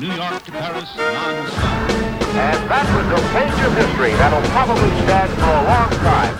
[0.00, 1.90] New York to Paris non-stop.
[2.34, 6.34] And that was a page of history that'll probably stand for a long time.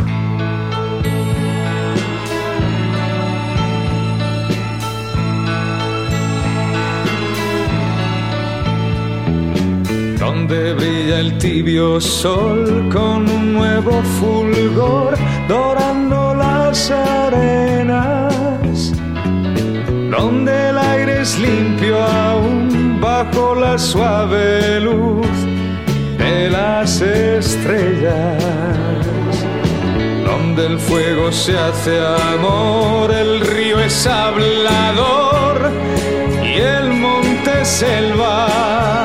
[10.18, 15.16] donde brilla el tibio sol con un nuevo fulgor
[15.48, 18.92] dorando las arenas,
[20.10, 22.63] donde el aire es limpio aún
[23.04, 25.26] bajo la suave luz
[26.16, 28.42] de las estrellas,
[30.24, 31.98] donde el fuego se hace
[32.32, 35.70] amor, el río es hablador
[36.42, 39.03] y el monte selva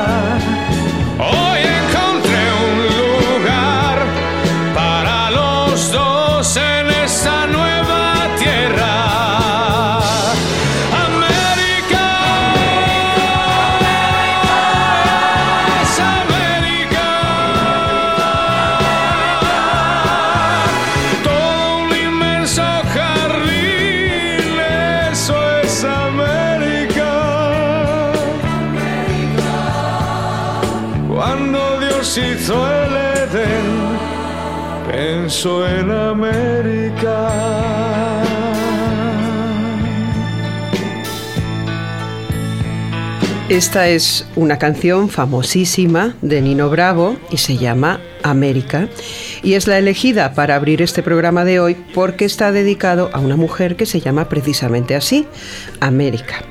[35.46, 37.30] en América.
[43.48, 48.88] Esta es una canción famosísima de Nino Bravo y se llama América
[49.42, 53.36] y es la elegida para abrir este programa de hoy porque está dedicado a una
[53.36, 55.26] mujer que se llama precisamente así,
[55.80, 56.44] América.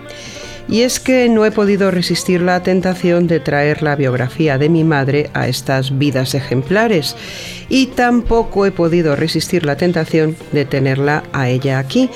[0.69, 4.84] Y es que no he podido resistir la tentación de traer la biografía de mi
[4.84, 7.16] madre a estas vidas ejemplares.
[7.69, 12.12] Y tampoco he podido resistir la tentación de tenerla a ella aquí,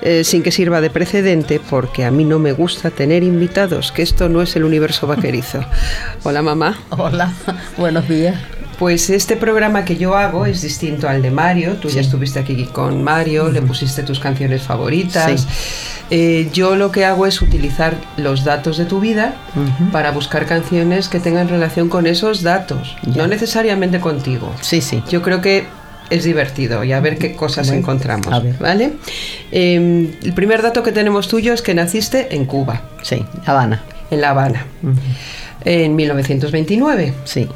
[0.00, 4.02] eh, sin que sirva de precedente, porque a mí no me gusta tener invitados, que
[4.02, 5.62] esto no es el universo vaquerizo.
[6.22, 6.78] Hola mamá.
[6.90, 7.34] Hola,
[7.76, 8.57] buenos días.
[8.78, 11.74] Pues este programa que yo hago es distinto al de Mario.
[11.74, 15.46] Tú ya estuviste aquí con Mario, le pusiste tus canciones favoritas.
[16.10, 19.34] Eh, yo lo que hago es utilizar los datos de tu vida
[19.90, 24.54] para buscar canciones que tengan relación con esos datos, no necesariamente contigo.
[24.60, 25.02] Sí, sí.
[25.10, 25.66] Yo creo que
[26.10, 28.28] es divertido y a ver qué cosas encontramos.
[28.58, 28.92] ¿Vale?
[29.50, 32.82] Em, el primer dato que tenemos tuyo es que naciste en Cuba.
[33.02, 33.82] Sí, Habana.
[34.10, 34.64] En La Habana.
[35.64, 37.12] En 1929.
[37.24, 37.48] Sí.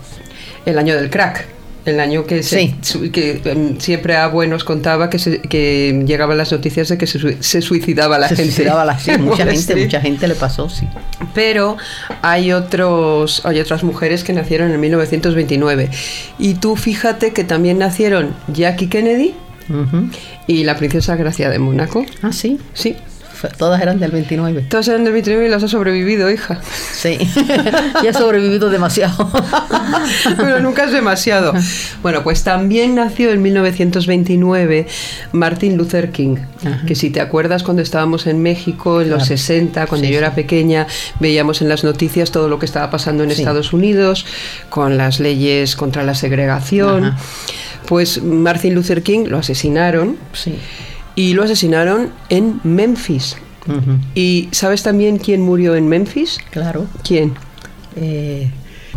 [0.65, 1.47] El año del crack
[1.85, 2.75] el año que, se,
[3.13, 5.19] que em, siempre Abue nos contaba que,
[5.49, 8.45] que llegaban las noticias de que se, suicidaba la gente.
[8.45, 10.87] Suicidaba la, gente, mucha gente, mucha gente le pasó, sí.
[11.35, 11.77] Pero
[12.23, 15.91] hay otros, hay otras mujeres que nacieron en 1929
[16.39, 19.35] y tú fíjate que también nacieron Jackie Kennedy
[20.47, 22.05] y la princesa Gracia de Mónaco.
[22.23, 22.61] Ah, sí.
[22.75, 22.97] Sí.
[23.51, 24.67] Todas eran del 29.
[24.69, 26.61] Todas eran del 29 y las ha sobrevivido, hija.
[26.93, 27.19] Sí,
[28.03, 29.31] y ha sobrevivido demasiado.
[30.37, 31.53] Pero nunca es demasiado.
[32.03, 34.87] Bueno, pues también nació en 1929
[35.33, 36.37] Martin Luther King,
[36.87, 40.87] que si te acuerdas cuando estábamos en México en los 60, cuando yo era pequeña,
[41.21, 44.27] veíamos en las noticias todo lo que estaba pasando en Estados Unidos
[44.69, 47.15] con las leyes contra la segregación.
[47.87, 50.17] Pues Martin Luther King lo asesinaron.
[50.33, 50.57] Sí
[51.15, 53.37] y lo asesinaron en Memphis.
[54.15, 56.39] ¿Y sabes también quién murió en Memphis?
[56.51, 56.87] Claro.
[57.05, 57.35] ¿Quién?
[57.97, 58.51] Eh,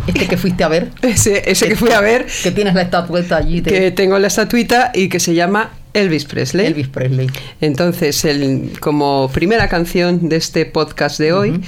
[0.06, 0.90] este que fuiste a ver.
[1.02, 2.26] ese, ese que, fui a ver.
[2.42, 3.62] Que tienes la estatueta allí.
[3.62, 6.66] Que tengo la estatuita y que se llama Elvis Presley.
[6.66, 7.28] Elvis Presley.
[7.60, 11.60] Entonces, el- como primera canción de este podcast de hoy,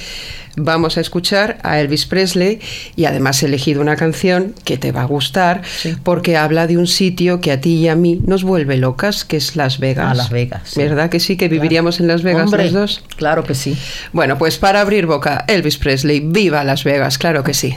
[0.60, 2.58] vamos a escuchar a Elvis Presley
[2.96, 5.94] y además he elegido una canción que te va a gustar Sí.
[6.02, 9.36] porque habla de un sitio que a ti y a mí nos vuelve locas, que
[9.36, 10.08] es Las Vegas.
[10.10, 10.80] Ah, Las Vegas, sí.
[10.80, 11.36] ¿Verdad que sí?
[11.36, 11.62] Que Claro.
[11.62, 13.02] viviríamos en Las Vegas Hombre, los dos.
[13.16, 13.76] Claro que sí.
[14.12, 17.76] Bueno, pues para abrir boca, Elvis Presley, viva Las Vegas, claro que sí.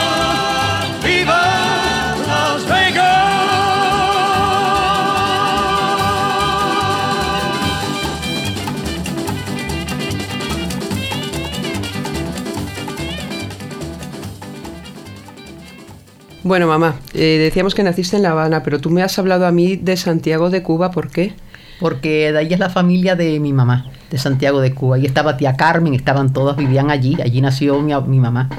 [16.43, 19.51] Bueno, mamá, eh, decíamos que naciste en La Habana, pero tú me has hablado a
[19.51, 21.33] mí de Santiago de Cuba, ¿por qué?
[21.79, 24.95] Porque de ahí es la familia de mi mamá, de Santiago de Cuba.
[24.97, 27.17] Ahí estaba tía Carmen, estaban todas, vivían allí.
[27.23, 28.49] Allí nació mi, mi mamá,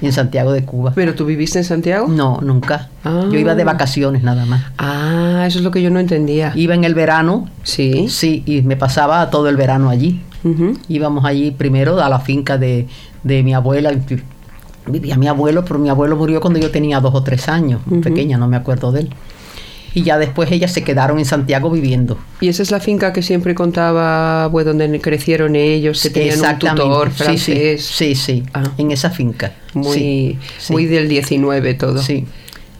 [0.00, 0.92] en Santiago de Cuba.
[0.94, 2.08] ¿Pero tú viviste en Santiago?
[2.08, 2.88] No, nunca.
[3.04, 3.26] Ah.
[3.30, 4.64] Yo iba de vacaciones nada más.
[4.78, 6.52] Ah, eso es lo que yo no entendía.
[6.56, 8.08] Iba en el verano, Sí.
[8.08, 10.20] sí, y me pasaba todo el verano allí.
[10.42, 10.76] Ujú.
[10.88, 12.88] Íbamos allí primero a la finca de,
[13.22, 13.92] de mi abuela.
[14.86, 17.98] Vivía mi abuelo, pero mi abuelo murió cuando yo tenía dos o tres años, muy
[18.00, 18.08] Ujú.
[18.08, 19.10] pequeña, no me acuerdo de él.
[19.94, 22.16] Y ya después ellas se quedaron en Santiago viviendo.
[22.40, 26.58] Y esa es la finca que siempre contaba, pues, donde crecieron ellos, que tenían un
[26.58, 27.84] tutor Sí, sí, francés.
[27.84, 28.64] Sí, sí, Ah.
[28.78, 29.52] en esa finca.
[29.74, 30.72] Muy, Sí, sí.
[30.72, 32.00] muy del 19 todo.
[32.02, 32.24] Sí.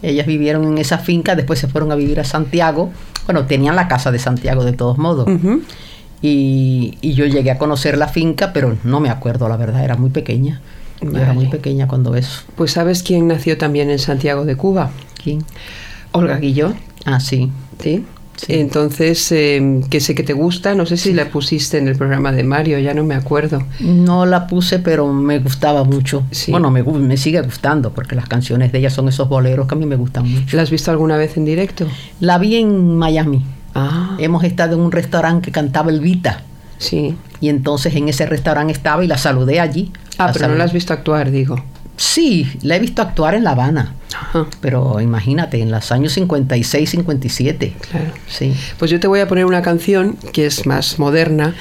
[0.01, 2.91] Ellas vivieron en esa finca, después se fueron a vivir a Santiago.
[3.27, 5.27] Bueno, tenían la casa de Santiago de todos modos.
[6.21, 9.95] Y, y yo llegué a conocer la finca, pero no me acuerdo, la verdad, era
[9.97, 10.61] muy pequeña.
[11.11, 12.41] Yo era muy pequeña cuando eso.
[12.55, 14.91] Pues ¿sabes quién nació también en Santiago de Cuba?
[15.21, 15.43] ¿Quién?
[16.11, 16.73] Olga Guilló.
[17.05, 17.51] Ah, sí.
[17.81, 18.05] ¿Sí?
[18.35, 18.53] Sí.
[18.55, 22.31] Entonces, eh, que sé que te gusta, no sé si la pusiste en el programa
[22.31, 23.61] de Mario, ya no me acuerdo.
[23.79, 26.23] No la puse, pero me gustaba mucho.
[26.31, 26.51] Sí.
[26.51, 29.77] Bueno, me, me sigue gustando, porque las canciones de ella son esos boleros que a
[29.77, 30.57] mí me gustan mucho.
[30.57, 31.87] ¿La has visto alguna vez en directo?
[32.19, 33.45] La vi en Miami.
[33.75, 36.41] Ah, Hemos estado en un restaurante que cantaba Elvita.
[36.79, 37.15] sí.
[37.39, 39.91] Y entonces en ese restaurante estaba y la saludé allí.
[40.17, 41.63] Ah, pero no la has visto actuar, digo.
[41.95, 43.93] Sí, la he visto actuar en La Habana.
[44.15, 47.73] Ajá, Pero imagínate, en los años 56, 57.
[47.91, 48.05] claro.
[48.27, 48.53] Sí.
[48.77, 51.55] Pues yo te voy a poner una canción que es más moderna,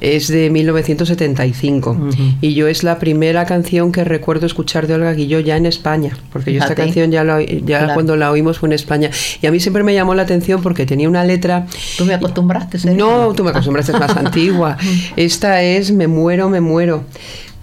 [0.00, 2.12] es de 1975 Ujú.
[2.40, 6.16] y yo es la primera canción que recuerdo escuchar de Olga Guilló ya en España,
[6.32, 7.94] porque yo esta canción ya, la oí- ya Claro.
[7.94, 9.10] cuando la oímos fue en España
[9.40, 12.78] y a mí siempre me llamó la atención porque tenía una letra ¿Tú me acostumbraste?
[12.78, 13.04] Sergio?
[13.06, 14.76] No, tú me acostumbraste, es más antigua.
[15.16, 17.04] Esta es Me muero, me muero.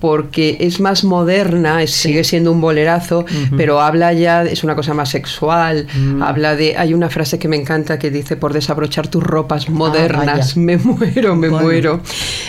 [0.03, 3.23] Porque es más moderna, es- sigue siendo un bolerazo,
[3.55, 6.21] pero habla ya, es una cosa más sexual, Mm.
[6.21, 10.27] habla de, hay una frase que me encanta que dice, por desabrochar tus ropas modernas,
[10.27, 10.51] Ah, vaya.
[10.57, 11.63] me muero, me Bueno.
[11.65, 12.01] muero.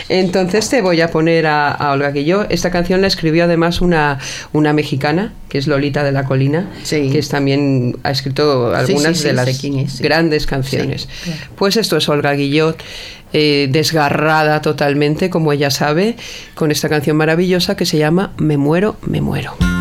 [0.09, 2.45] Entonces te voy a poner a, a Olga Guilló.
[2.51, 4.19] Esta canción la escribió además una,
[4.53, 7.09] una mexicana, que es Lolita de la Colina, Sí.
[7.13, 11.09] que es también ha escrito algunas sí, de las grandes canciones.
[11.23, 11.41] Claro.
[11.55, 12.83] Pues esto es Olga Guillot,
[13.35, 16.17] eh, desgarrada totalmente, como ella sabe,
[16.55, 19.74] con esta canción maravillosa que se llama Me muero, me muero.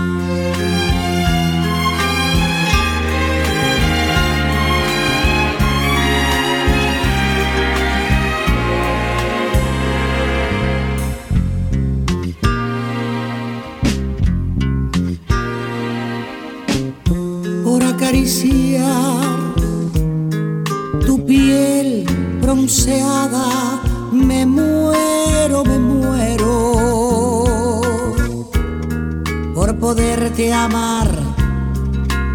[30.33, 31.07] Poderte amar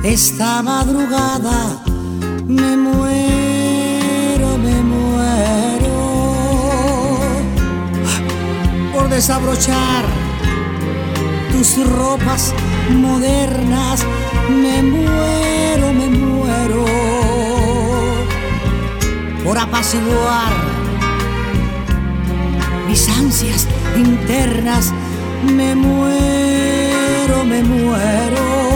[0.04, 1.82] esta madrugada.
[2.46, 5.98] Me muero, me muero
[8.92, 10.04] por desabrochar
[11.52, 12.54] tus ropas
[12.90, 14.04] modernas.
[14.48, 16.84] Me muero, me muero
[19.44, 20.52] por apaciguar
[22.86, 24.92] mis ansias internas.
[25.44, 26.87] Me muero,
[27.44, 28.67] me muero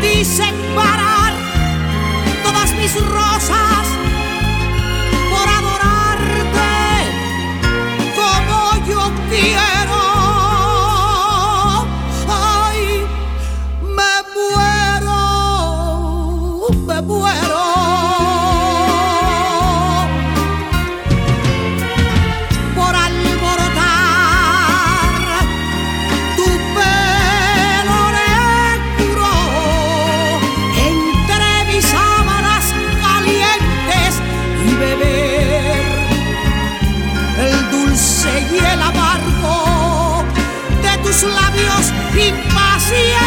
[0.00, 1.34] ti separar
[2.42, 3.25] todas mis rosas
[41.20, 43.25] tus labios impacientes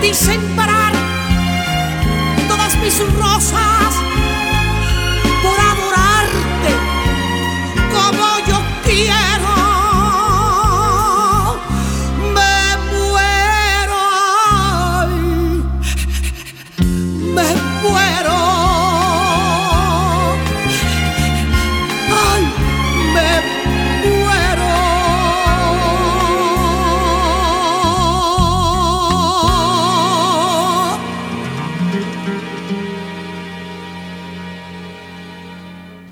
[0.00, 0.92] ti sembrar
[2.48, 3.75] todas mis rosas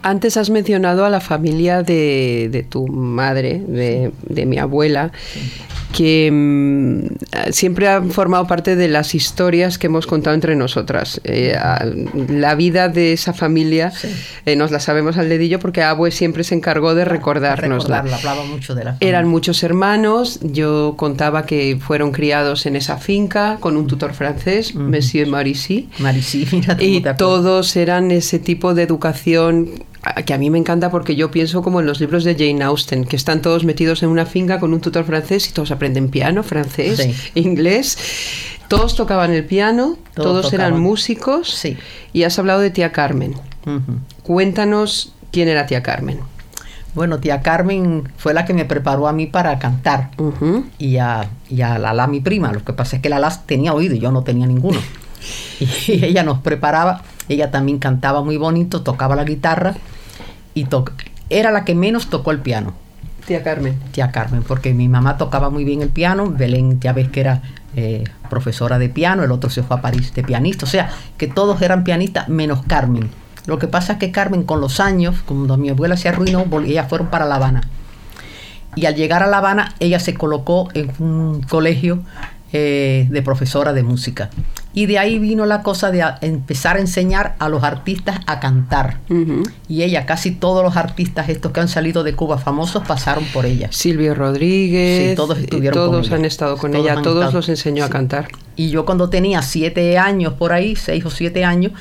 [0.06, 5.12] Antes has mencionado a la familia de, de tu madre, de, de mi abuela,
[5.96, 11.20] que mm, siempre han formado parte de las historias que hemos contado entre nosotras.
[11.24, 11.86] Eh, a-
[12.28, 13.92] la vida de esa familia
[14.44, 18.02] eh, nos la sabemos al dedillo porque Abue siempre se encargó de recordárnosla.
[18.02, 22.98] Recordarla, hablaba mucho de la Eran muchos hermanos, yo contaba que fueron criados en esa
[22.98, 28.82] finca con un tutor francés, Monsieur Marisy, Marisí, mira y todos eran ese tipo de
[28.82, 29.70] educación
[30.26, 33.04] que a mí me encanta porque yo pienso como en los libros de Jane Austen,
[33.04, 36.42] que están todos metidos en una finca con un tutor francés y todos aprenden piano,
[36.42, 37.14] francés, Sí.
[37.40, 37.98] inglés.
[38.68, 41.50] Todos tocaban el piano, Todos todos, eran músicos.
[41.50, 41.76] Sí.
[42.12, 43.34] Y has hablado de tía Carmen.
[44.22, 46.18] Cuéntanos quién era tía Carmen.
[46.94, 50.10] Bueno, tía Carmen fue la que me preparó a mí para cantar.
[50.18, 50.64] Ujú.
[50.78, 52.52] y a, y a Lala, mi prima.
[52.52, 54.78] Lo que pasa es que Lala tenía oído y yo no tenía ninguno.
[55.88, 59.74] Y ella nos preparaba, ella también cantaba muy bonito, tocaba la guitarra
[60.54, 60.66] y
[61.30, 62.74] era la que menos tocó el piano,
[63.26, 63.78] Tía Carmen.
[63.90, 67.42] tía Carmen, porque mi mamá tocaba muy bien el piano, Belén ya ves que era
[67.74, 71.26] eh, profesora de piano, el otro se fue a París de pianista, o sea, que
[71.26, 73.10] todos eran pianistas menos Carmen.
[73.46, 76.88] Lo que pasa es que Carmen con los años, cuando mi abuela se arruinó, ellas
[76.88, 77.62] fueron para La Habana.
[78.76, 82.00] Y al llegar a La Habana, ella se colocó en un colegio
[82.56, 84.30] eh, de profesora de música.
[84.72, 88.38] Y de ahí vino la cosa de a- empezar a enseñar a los artistas a
[88.40, 88.98] cantar.
[89.68, 93.44] Y ella, casi todos los artistas estos que han salido de Cuba famosos pasaron por
[93.44, 93.68] ella.
[93.72, 95.10] Silvio Rodríguez.
[95.10, 96.16] Sí, todos eh, estuvieron con Todos ella.
[96.16, 97.32] han estado con Todos ella, todos estado.
[97.32, 98.28] los enseñó a cantar.
[98.56, 101.72] Y yo cuando tenía siete años por ahí, seis o siete años,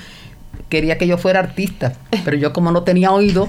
[0.69, 1.93] quería que yo fuera artista.
[2.25, 3.47] Pero yo como no tenía oído,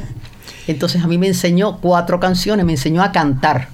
[0.69, 3.69] entonces a mí me enseñó cuatro canciones, me enseñó a cantar.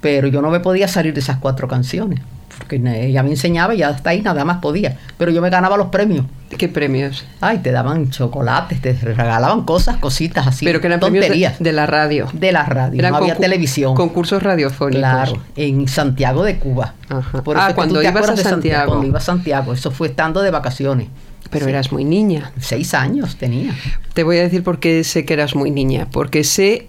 [0.00, 2.20] Pero yo no me podía salir de esas cuatro canciones.
[2.60, 4.96] Porque ne- ella me enseñaba y ya hasta ahí nada más podía.
[5.18, 6.26] Pero yo me ganaba los premios.
[6.56, 7.24] ¿Qué premios?
[7.40, 10.64] Ay, te daban chocolates, te regalaban cosas, cositas así.
[10.64, 11.30] Pero que eran tonterías.
[11.54, 12.28] premios de, de la radio.
[12.32, 13.94] de la radio, Eran no había televisión.
[13.94, 15.00] Concursos radiofónicos.
[15.00, 16.94] Claro, en Santiago de Cuba.
[17.08, 17.42] Ajá.
[17.42, 18.88] Por Ah, eso es que cuando ibas a Santiago.
[18.92, 21.08] Cuando iba a Santiago, eso fue estando de vacaciones.
[21.50, 22.52] Pero eras muy niña.
[22.60, 23.74] Seis años tenía.
[24.14, 26.06] Te voy a decir por qué sé que eras muy niña.
[26.12, 26.86] Porque sé,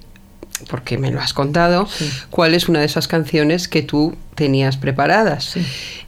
[0.70, 1.88] porque me lo has contado,
[2.30, 5.44] cuál es una de esas canciones que tú tenías preparadas.
[5.46, 5.62] Sí.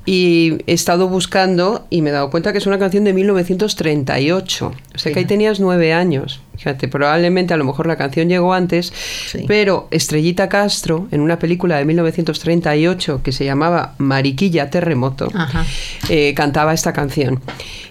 [0.06, 4.72] Y he estado buscando y me he dado cuenta que es una canción de 1938.
[4.96, 6.42] O sea que ahí tenías nueve años.
[6.58, 8.92] Fíjate, probablemente a lo mejor la canción llegó antes,
[9.28, 9.46] Sí.
[9.48, 15.30] pero Estrellita Castro, en una película de 1938 que se llamaba Mariquilla Terremoto,
[16.10, 17.42] eh, cantaba esta canción.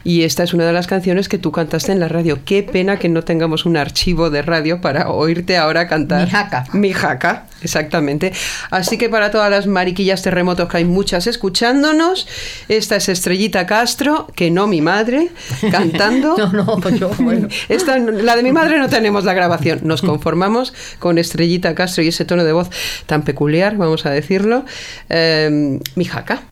[0.04, 2.40] Y esta es una de las canciones que tú cantaste en la radio.
[2.44, 6.24] Qué pena que no tengamos un archivo de radio para oírte ahora cantar.
[6.24, 6.64] Mi jaca.
[6.72, 8.32] Mi jaca, exactamente.
[8.70, 12.26] Así que para todas las mariquillas terremotos que hay muchas escuchándonos,
[12.66, 15.28] esta es Estrellita Castro, que no mi madre,
[15.70, 16.36] cantando.
[16.42, 17.48] No, no, pues yo, bueno.
[17.68, 19.80] Esta, la de mi madre no tenemos la grabación.
[19.82, 22.70] Nos conformamos con Estrellita Castro y ese tono de voz
[23.06, 24.64] tan peculiar, vamos a decirlo.
[25.08, 26.42] Eh, mi jaca.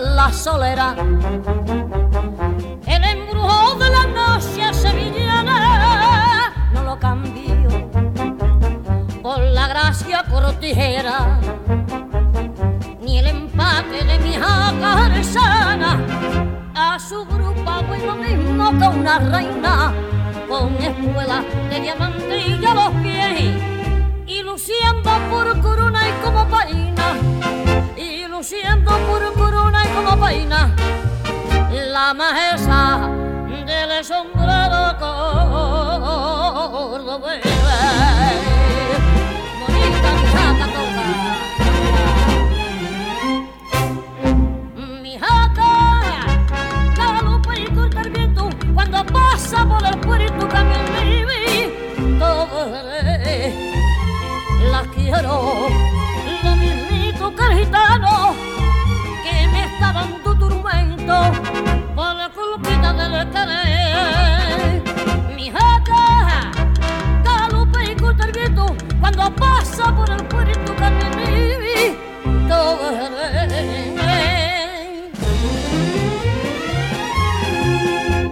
[0.00, 0.94] La solera,
[2.86, 7.90] el embrujo de la noche sevillana, no lo cambio
[9.22, 11.40] por la gracia cortijera,
[13.02, 16.00] ni el empate de mi jaca sana
[16.74, 19.92] a su grupo voy lo mismo que una reina
[20.48, 23.54] con espuela de diamantilla a los pies
[24.26, 27.37] y luciendo por corona y como paina
[28.38, 30.72] y luciendo por corona y como paina
[31.72, 33.08] la majestad
[33.66, 34.96] del sombrero
[36.78, 37.42] cordobés
[39.58, 41.04] bonita mi jaca toca
[45.02, 45.70] mi jaca
[46.96, 51.26] galopa y corta el viento cuando pasa por el puerto cambia el
[52.20, 52.70] todo
[54.70, 55.97] la quiero
[57.28, 58.34] mismito que el gitano
[59.22, 61.32] que me está dando tormento
[61.94, 64.82] por la culpita del querer
[65.34, 66.50] mi jaca
[67.24, 68.66] galopa y corta el viento
[69.00, 71.08] cuando pasa por el puerto cambia
[72.48, 72.88] todo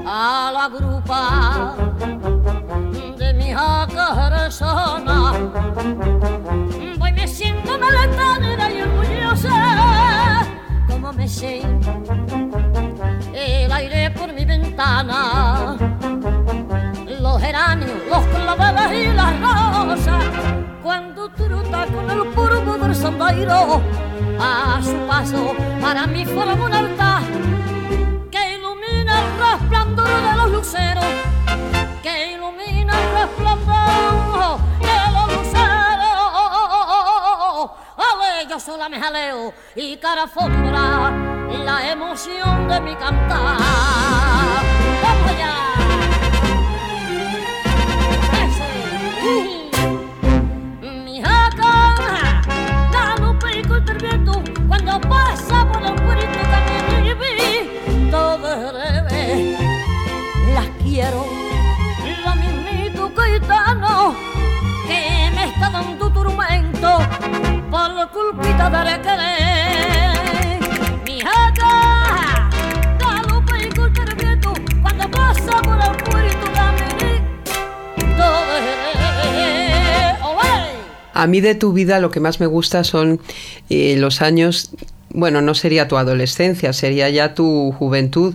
[0.08, 1.74] a la grupa
[3.18, 5.32] de mi jacarazana.
[6.98, 8.35] Voy me siento orgullosa,
[13.34, 15.76] el aire por mi ventana.
[17.20, 20.24] Los geranios, los claveles y las rosas,
[20.84, 23.80] cuando truta con el polvo del sondairo,
[24.38, 27.22] a su paso para mí forma un altar
[28.30, 31.04] que ilumina el resplandor de los luceros,
[38.56, 41.10] yo sola me jaleo y cara fombra
[41.64, 43.58] la emoción de mi cantar.
[45.02, 45.52] ¡Vamos allá!
[48.46, 48.64] ¡Eso!
[50.82, 52.40] Uh, mi jaca,
[52.92, 59.60] dame un perico el viento cuando pasa por el puerto también viví todo revés.
[60.54, 61.26] Las quiero,
[62.24, 64.14] la mismito gitano
[64.86, 66.98] que me está dando turmento.
[81.18, 83.20] A mí de tu vida lo que más me gusta son
[83.70, 84.70] eh, los años,
[85.08, 88.34] bueno, no sería tu adolescencia, sería ya tu juventud.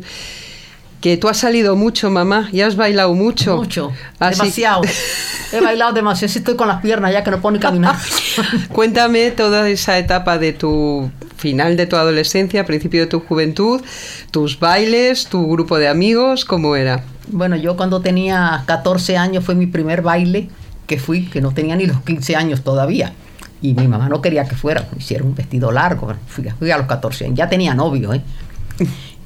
[1.01, 3.57] Que tú has salido mucho, mamá, y has bailado mucho.
[3.57, 4.81] Mucho, Así- demasiado.
[5.51, 7.95] He bailado demasiado, estoy con las piernas ya que no puedo ni caminar.
[8.71, 13.81] Cuéntame toda esa etapa de tu final de tu adolescencia, principio de tu juventud,
[14.29, 17.03] tus bailes, tu grupo de amigos, ¿cómo era?
[17.27, 20.49] Bueno, yo cuando tenía 14 años fue mi primer baile
[20.85, 23.13] que fui, que no tenía ni los 15 años todavía.
[23.61, 26.13] Y mi mamá no quería que fuera, me hiciera un vestido largo.
[26.27, 28.21] Fui, fui a los 14 años, ya tenía novio, ¿eh?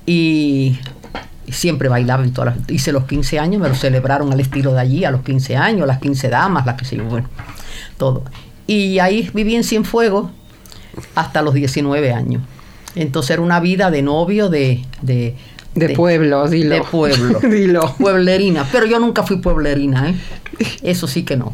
[0.05, 0.79] Y
[1.51, 4.79] siempre bailaba en todas las- Hice los 15 años, me lo celebraron al estilo de
[4.81, 7.29] allí, a los 15 años, las 15 damas, las que se yo, bueno,
[7.97, 8.23] todo.
[8.67, 10.31] Y ahí viví en Cienfuegos
[11.13, 12.41] hasta los 19 años.
[12.95, 14.84] Entonces era una vida de novio, de...
[15.01, 15.36] De,
[15.75, 16.75] De pueblo, dilo.
[16.75, 17.39] De pueblo.
[17.43, 17.93] Dilo.
[17.97, 18.65] Pueblerina.
[18.71, 20.15] Pero yo nunca fui pueblerina, ¿eh?
[20.84, 21.53] Eso sí que no.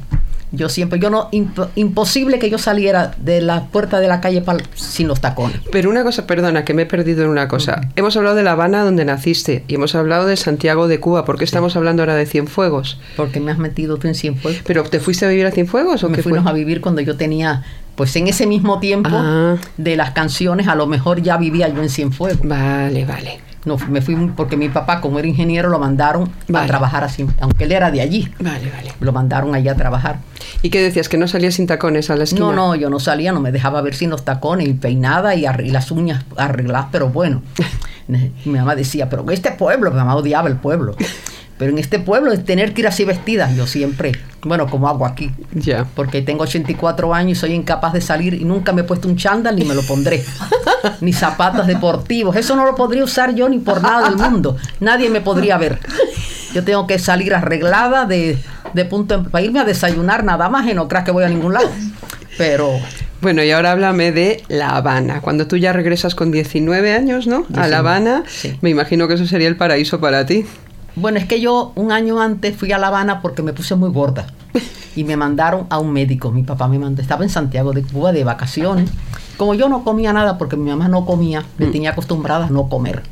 [0.53, 4.43] Yo siempre, yo no, imp- imposible que yo saliera de la puerta de la calle
[4.75, 5.59] sin los tacones.
[5.71, 7.79] Pero una cosa, perdona, que me he perdido en una cosa.
[7.95, 11.23] Hemos hablado de La Habana, donde naciste, y hemos hablado de Santiago de Cuba.
[11.23, 12.99] ¿Por qué estamos hablando ahora de Cienfuegos?
[13.15, 14.61] Porque me has metido tú en Cienfuegos.
[14.65, 16.31] ¿Pero te fuiste a vivir a Cienfuegos o me qué fue?
[16.33, 17.63] fuimos a vivir cuando yo tenía,
[17.95, 19.55] pues en ese mismo tiempo Ah.
[19.77, 22.45] de las canciones, a lo mejor ya vivía yo en Cienfuegos.
[22.45, 23.39] Vale, vale.
[23.63, 26.65] No, me fui porque mi papá, como era ingeniero, lo mandaron Vale.
[26.65, 28.27] a trabajar así, aunque él era de allí.
[28.39, 28.91] Vale, vale.
[28.99, 30.19] Lo mandaron allá a trabajar.
[30.63, 31.09] ¿Y qué decías?
[31.09, 32.41] ¿Que no salías sin tacones a la esquina?
[32.41, 35.45] No, no, yo no salía, no me dejaba ver sin los tacones y peinada y,
[35.45, 37.43] y las uñas arregladas, pero bueno.
[38.07, 40.95] mi mamá decía, pero este pueblo, mi mamá odiaba el pueblo.
[41.61, 43.47] Pero en este pueblo es tener que ir así vestida.
[43.55, 45.29] Yo siempre, bueno, como hago aquí.
[45.53, 45.85] Ya.
[45.95, 49.15] Porque tengo 84 años y soy incapaz de salir y nunca me he puesto un
[49.15, 50.23] chándal ni me lo pondré.
[51.01, 52.35] ni zapatos deportivos.
[52.35, 54.57] Eso no lo podría usar yo ni por nada del mundo.
[54.79, 55.77] Nadie me podría ver.
[56.55, 58.39] Yo tengo que salir arreglada de,
[58.73, 61.29] de punto en- para irme a desayunar nada más y no creas que voy a
[61.29, 61.69] ningún lado.
[62.39, 62.71] Pero
[63.21, 65.21] Bueno, y ahora háblame de La Habana.
[65.21, 67.45] Cuando tú ya regresas con 19 años, ¿no?
[67.53, 68.57] A 19, La Habana, sí.
[68.61, 70.43] me imagino que eso sería el paraíso para ti.
[70.95, 73.89] Bueno, es que yo un año antes fui a La Habana porque me puse muy
[73.89, 74.27] gorda
[74.95, 76.31] y me mandaron a un médico.
[76.31, 78.89] Mi papá me mandó, estaba en Santiago de Cuba de vacaciones.
[79.37, 82.67] Como yo no comía nada porque mi mamá no comía, me tenía acostumbrada a no
[82.67, 83.03] comer.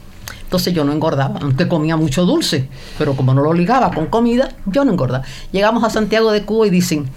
[0.43, 4.49] Entonces yo no engordaba, aunque comía mucho dulce, pero como no lo ligaba con comida,
[4.65, 5.23] yo no engordaba.
[5.51, 7.07] Llegamos a Santiago de Cuba y dicen,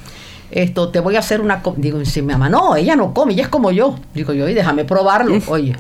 [0.51, 1.62] esto, te voy a hacer una...
[1.62, 1.75] co-".
[1.77, 3.96] Digo, dice mi mamá, no, ella no come, ella es como yo.
[4.14, 5.38] Digo yo, y déjame probarlo.
[5.48, 5.75] Oye,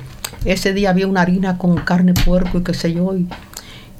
[0.46, 3.28] ese día había una harina con carne puerco y qué sé yo, y,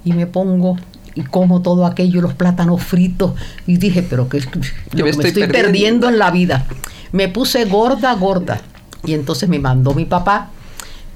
[0.05, 0.77] y me pongo
[1.15, 3.33] y como todo aquello, los plátanos fritos,
[3.67, 4.49] y dije, pero que yo
[4.95, 5.67] me me estoy estoy, perdiendo.
[5.67, 6.67] perdiendo en la vida.
[7.13, 8.61] Me puse gorda, gorda.
[9.05, 10.51] Y entonces me mandó mi papá,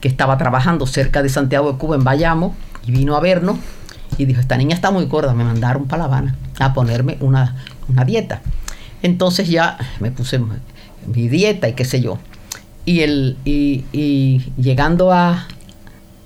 [0.01, 2.55] que estaba trabajando cerca de Santiago de Cuba, en Bayamo,
[2.87, 3.57] y vino a vernos,
[4.19, 7.57] y dijo, esta niña está muy gorda, me mandaron para La Habana a ponerme una,
[7.89, 8.43] una dieta.
[9.03, 12.19] Entonces ya me puse mi dieta y qué sé yo.
[12.85, 15.49] Y, el, y, y llegando a,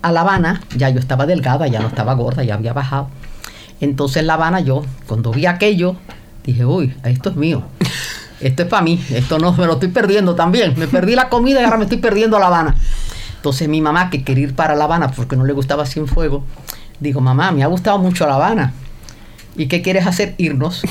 [0.02, 3.08] a La Habana, ya yo estaba delgada, ya no estaba gorda, ya había bajado.
[3.80, 5.96] Entonces en La Habana yo, cuando vi aquello,
[6.44, 7.62] dije, uy, esto es mío.
[8.40, 9.02] Esto es para mí.
[9.10, 10.74] Esto no, me lo estoy perdiendo también.
[10.78, 12.74] Me perdí la comida y ahora me estoy perdiendo La Habana.
[13.36, 16.42] Entonces mi mamá, que quería ir para La Habana porque no le gustaba Cienfuegos,
[17.00, 18.72] digo, mamá, me ha gustado mucho La Habana.
[19.56, 20.34] ¿Y qué quieres hacer?
[20.38, 20.82] Irnos.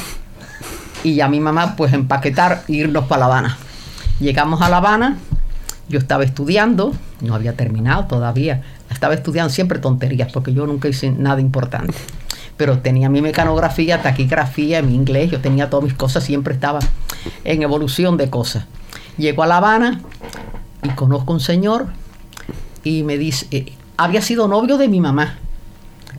[1.04, 3.58] Y ya mi mamá, pues empaquetar, e irnos para La Habana.
[4.20, 5.18] Llegamos a La Habana,
[5.88, 8.64] yo estaba estudiando, no había terminado todavía.
[8.90, 11.94] Estaba estudiando siempre tonterías porque yo nunca hice nada importante.
[12.58, 16.80] Pero tenía mi mecanografía, taquigrafía, mi inglés, yo tenía todas mis cosas, siempre estaba
[17.44, 18.66] en evolución de cosas.
[19.18, 20.02] Llego a La Habana
[20.84, 21.88] y conozco un señor
[22.84, 25.38] y me dice, eh, había sido novio de mi mamá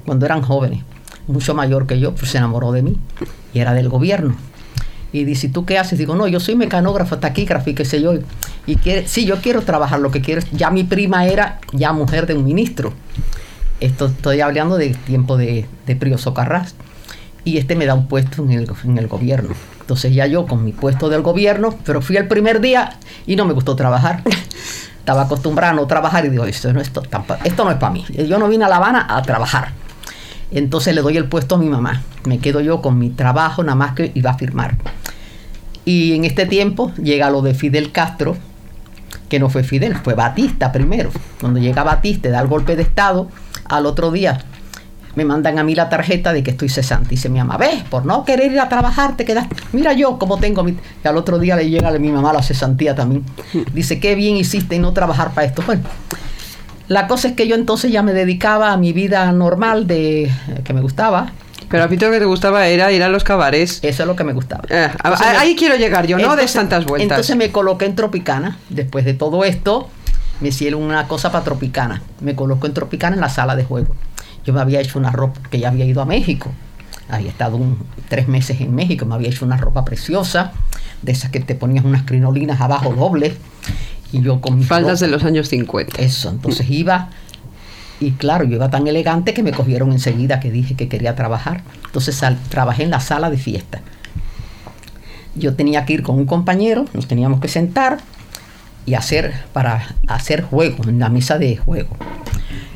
[0.04, 0.82] cuando eran jóvenes,
[1.26, 2.98] mucho mayor que yo, pues se enamoró de mí
[3.54, 4.34] y era del gobierno.
[5.12, 5.98] Y dice, ¿tú qué haces?
[5.98, 8.12] Digo, no, yo soy mecanógrafo, taquígrafo y qué sé yo.
[8.66, 12.26] Y quiere, sí, yo quiero trabajar, lo que quiero ya mi prima era ya mujer
[12.26, 12.92] de un ministro.
[13.80, 16.74] Esto estoy hablando de tiempo de, de Prío Socarrás.
[17.42, 19.54] Y este me da un puesto en el, en el gobierno.
[19.80, 23.46] Entonces ya yo con mi puesto del gobierno, pero fui el primer día y no
[23.46, 24.22] me gustó trabajar.
[24.98, 27.02] Estaba acostumbrada a no trabajar y digo, esto no, esto,
[27.42, 28.04] esto no es para mí.
[28.28, 29.72] Yo no vine a La Habana a trabajar.
[30.50, 32.02] Entonces le doy el puesto a mi mamá.
[32.24, 34.76] Me quedo yo con mi trabajo, nada más que iba a firmar.
[35.84, 38.36] Y en este tiempo llega lo de Fidel Castro
[39.30, 41.10] que no fue Fidel, fue Batista primero.
[41.40, 43.28] Cuando llega Batista y da el golpe de Estado,
[43.64, 44.44] al otro día
[45.14, 47.10] me mandan a mí la tarjeta de que estoy cesante.
[47.10, 49.46] Dice mi mamá, ves, por no querer ir a trabajar, te quedas.
[49.72, 50.76] Mira yo cómo tengo mi.
[51.02, 53.24] Y al otro día le llega a mi mamá la cesantía también.
[53.72, 55.62] Dice, qué bien hiciste en no trabajar para esto.
[55.64, 55.82] Bueno,
[56.88, 60.30] la cosa es que yo entonces ya me dedicaba a mi vida normal de
[60.64, 61.32] que me gustaba.
[61.70, 63.78] Pero a ti lo que te gustaba era ir a los cabarets.
[63.82, 64.64] Eso es lo que me gustaba.
[64.68, 67.10] Eh, a- Entonces me- ahí quiero llegar yo, no des tantas vueltas.
[67.10, 68.58] Entonces me coloqué en Tropicana.
[68.68, 69.88] Después de todo esto,
[70.40, 72.02] me hicieron una cosa para Tropicana.
[72.20, 73.94] Me coloco en Tropicana en la sala de juego.
[74.44, 76.50] Yo me había hecho una ropa, que ya había ido a México.
[77.08, 77.78] Había estado un-
[78.08, 80.52] tres meses en México, me había hecho una ropa preciosa,
[81.02, 83.34] de esas que te ponías unas crinolinas abajo dobles.
[84.12, 86.00] Y yo con mis Faldas de los años 50.
[86.02, 87.10] Eso, entonces iba.
[88.00, 91.62] Y claro, yo iba tan elegante que me cogieron enseguida que dije que quería trabajar.
[91.84, 93.80] Entonces sal- trabajé en la sala de fiesta.
[95.34, 97.98] Yo tenía que ir con un compañero, nos teníamos que sentar
[98.86, 101.90] y hacer para hacer juegos en la mesa de juego.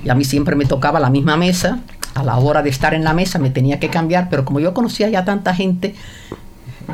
[0.04, 1.80] Y a mí siempre me tocaba la misma mesa.
[2.14, 4.72] A la hora de estar en la mesa me tenía que cambiar, pero como yo
[4.72, 5.96] conocía ya tanta gente,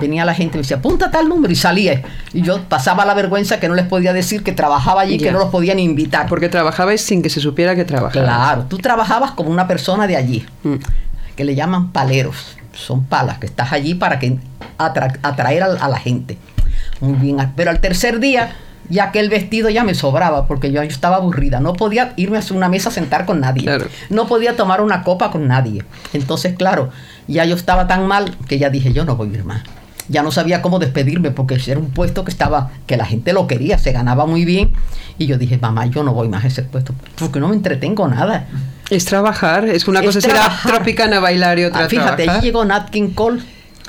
[0.01, 2.03] venía la gente y me decía, apunta tal número y salía.
[2.33, 5.27] Y yo pasaba la vergüenza que no les podía decir que trabajaba allí, Ya.
[5.29, 6.27] que no los podían invitar.
[6.29, 8.13] Porque trabajabais sin que se supiera que trabajabas.
[8.29, 10.75] Claro, tú trabajabas como una persona de allí, Mm.
[11.37, 12.57] que le llaman paleros.
[12.73, 14.39] Son palas, que estás allí para que
[14.79, 16.39] atra- atraer a, a la gente.
[17.01, 18.53] Muy bien, pero al tercer día,
[18.89, 21.61] ya que el vestido ya me sobraba, porque yo, yo estaba aburrida.
[21.61, 23.63] No podía irme a una mesa a sentar con nadie.
[23.63, 23.87] Claro.
[24.09, 25.85] No podía tomar una copa con nadie.
[26.13, 26.91] Entonces, claro,
[27.27, 29.63] ya yo estaba tan mal que ya dije, yo no voy a ir más.
[30.11, 33.47] Ya no sabía cómo despedirme porque era un puesto que estaba, que la gente lo
[33.47, 34.73] quería, se ganaba muy bien.
[35.19, 38.07] Y yo dije, mamá, yo no voy más a ese puesto porque no me entretengo
[38.09, 38.47] nada.
[38.91, 42.37] Es trabajar, es una Es cosa será tropicana bailar y otra Ah, fíjate, trabajar.
[42.41, 43.41] allí llegó Nat King Cole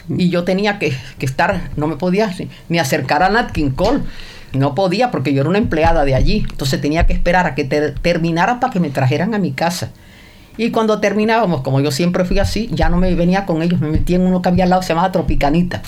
[0.10, 2.31] y yo tenía que, que estar, no me podía
[2.69, 4.01] ni- acercar a Nat King Cole.
[4.53, 6.45] No podía porque yo era una empleada de allí.
[6.49, 9.89] Entonces tenía que esperar a que ter- terminara para que me trajeran a mi casa.
[10.62, 13.89] Y cuando terminábamos, como yo siempre fui así, ya no me venía con ellos, me
[13.89, 15.82] metía en uno que había al lado, se llamaba Tropicanita.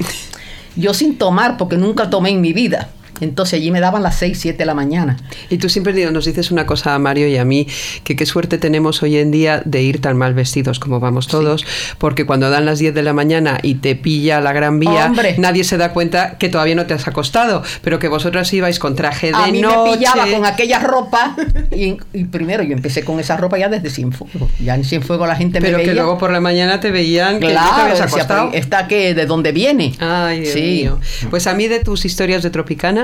[0.76, 2.90] Yo sin tomar, porque nunca tomé en mi vida.
[3.22, 5.18] Entonces allí me daban las 6, 7 de la mañana.
[5.50, 7.68] Y tú siempre nos dices una cosa a Mario y a mí,
[8.04, 11.66] que qué suerte tenemos hoy en día de ir tan mal vestidos como vamos todos,
[11.98, 15.36] porque cuando dan las 10 de la mañana y te pilla la gran vía, Hombre.
[15.38, 18.96] nadie se da cuenta que todavía no te has acostado, pero que vosotras ibais con
[18.96, 19.92] traje de a mí noche.
[19.92, 21.36] me pillaba con aquella ropa
[21.72, 24.52] y, y primero yo empecé con esa ropa ya desde Cienfuegos.
[24.60, 26.02] Ya en Cienfuegos la gente pero me que veía.
[26.04, 28.50] luego por la mañana te veían que no te claro, habías acostado.
[28.52, 29.94] pero ¿esta que ¿De dónde viene?
[30.00, 30.62] Ay, Dios sí.
[30.62, 31.00] mío.
[31.30, 33.03] Pues a mí de tus historias de Tropicana,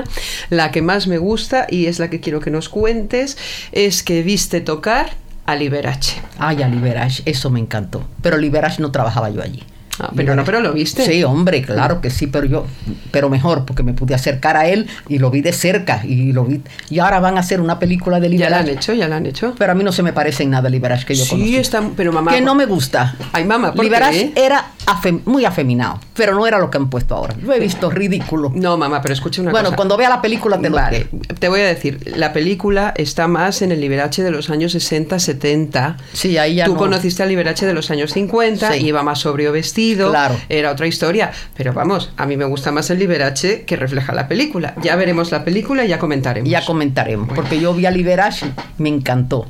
[0.50, 3.36] la que más me gusta y es la que quiero que nos cuentes
[3.72, 5.10] es que viste tocar
[5.46, 6.20] a Liberace.
[6.38, 8.06] Ay, a Liberace, eso me encantó.
[8.22, 9.64] Pero Liberace no trabajaba yo allí.
[10.02, 11.04] Ah, pero no, pero lo viste.
[11.04, 12.66] Sí, hombre, claro que sí, pero yo,
[13.10, 16.44] pero mejor, porque me pude acercar a él y lo vi de cerca y lo
[16.44, 16.62] vi.
[16.88, 18.72] Y ahora van a hacer una película de Ya la han Liberace.
[18.92, 19.54] hecho, ya la han hecho.
[19.58, 21.56] Pero a mí no se me parece en nada Liberace que yo Sí, conocí.
[21.56, 23.14] está- pero mamá, Que no me gusta.
[23.32, 24.44] Ay, mamá, ¿por Liberace qué?
[24.46, 27.34] era afem- muy afeminado, pero no era lo que han puesto ahora.
[27.42, 28.52] Lo he visto ridículo.
[28.54, 29.76] No, mamá, pero escucha una bueno, cosa.
[29.76, 31.34] cuando vea la película te lo Vale, diré.
[31.38, 35.18] te voy a decir, la película está más en el Liberace de los años 60,
[35.18, 35.96] 70.
[36.12, 36.78] Sí, ahí ya Tú no.
[36.78, 38.86] conociste al Liberace de los años 50, Sí.
[38.86, 40.36] iba más sobrio vestido, Claro.
[40.48, 41.30] era otra historia.
[41.56, 44.74] Pero vamos, a mí me gusta más el Liberace que refleja la película.
[44.82, 46.48] Ya veremos la película y ya comentaremos.
[46.48, 49.46] Ya comentaremos, porque yo vi a Liberace, me encantó.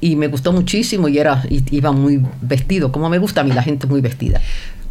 [0.00, 3.52] Y me gustó muchísimo y era y iba muy vestido, como me gusta a mí
[3.52, 4.40] la gente muy vestida.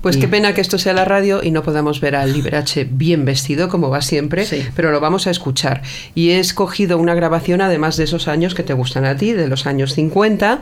[0.06, 3.26] Pues qué pena que esto sea la radio y no podamos ver al Liberace bien
[3.26, 4.64] vestido, como va siempre, Sí.
[4.76, 5.82] pero lo vamos a escuchar.
[6.14, 9.48] Y he escogido una grabación, además de esos años que te gustan a ti, de
[9.48, 10.62] los años 50,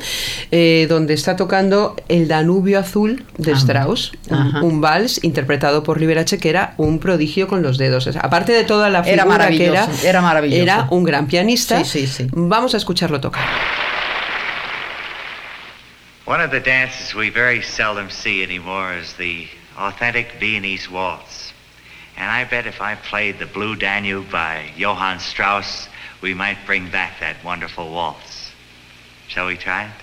[0.51, 4.13] eh, donde está tocando El Danubio Azul de Ah, Strauss,
[4.61, 8.07] un, vals interpretado por Liberace que era un prodigio con los dedos.
[8.07, 10.61] O sea, aparte de toda la Era figura que era, era maravilloso.
[10.63, 11.83] era un gran pianista.
[11.83, 12.27] Sí, sí, sí.
[12.31, 13.43] Vamos a escucharlo tocar.
[16.25, 19.45] One of the dances we very seldom see anymore is the
[19.77, 21.51] authentic Viennese waltz.
[22.15, 25.89] And I bet if I played the Blue Danube by Johann Strauss,
[26.21, 28.53] we might bring back that wonderful waltz.
[29.27, 30.02] Shall we try it?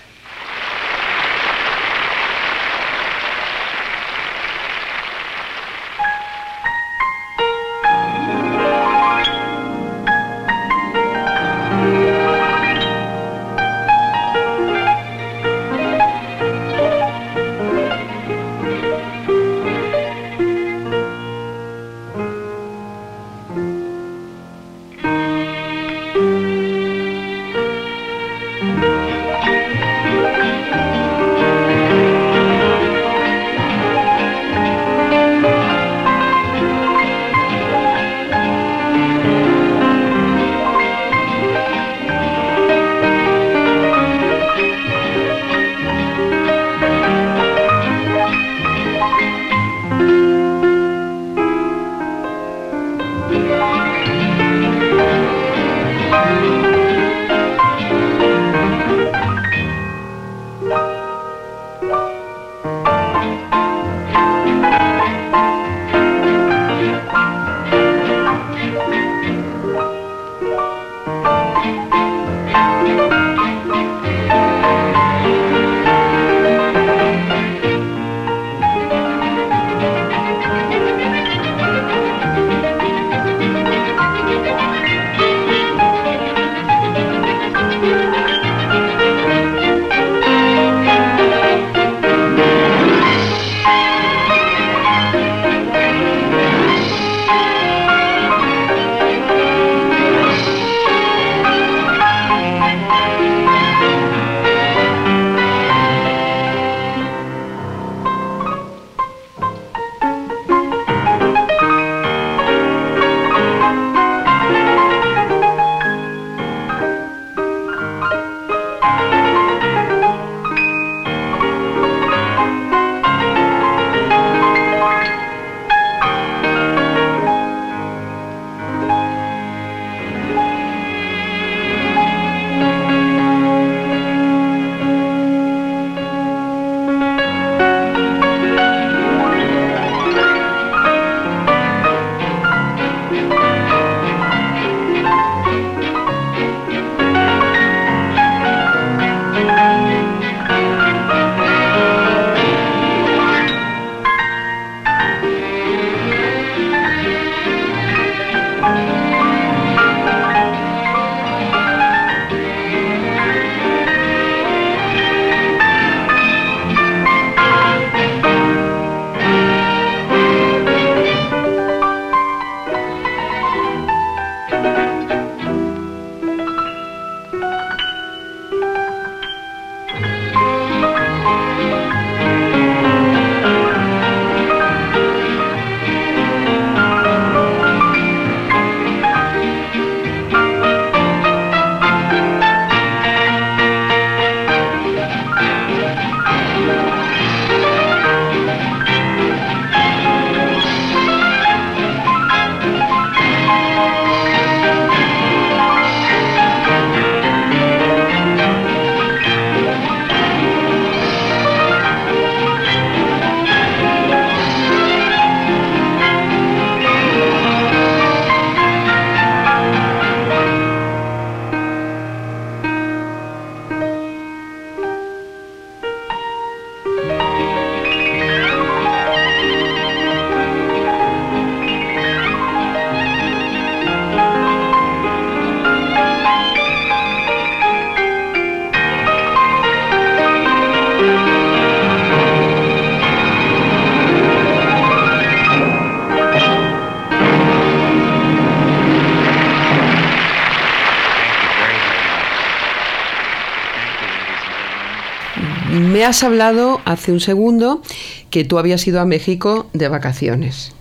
[256.01, 257.83] Me has hablado hace un segundo
[258.31, 260.73] que tú habías ido a México de vacaciones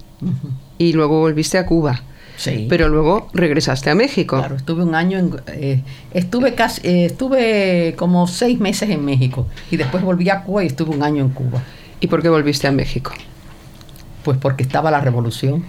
[0.79, 2.05] y luego volviste a Cuba.
[2.39, 2.65] Sí.
[2.71, 4.39] Pero luego regresaste a México.
[4.39, 5.83] Claro, estuve un año en, eh,
[6.15, 10.69] estuve casi, eh, estuve como seis meses en México y después volví a Cuba y
[10.69, 11.63] estuve un año en Cuba.
[12.01, 13.13] ¿Y por qué volviste a México?
[14.25, 15.67] Pues porque estaba la revolución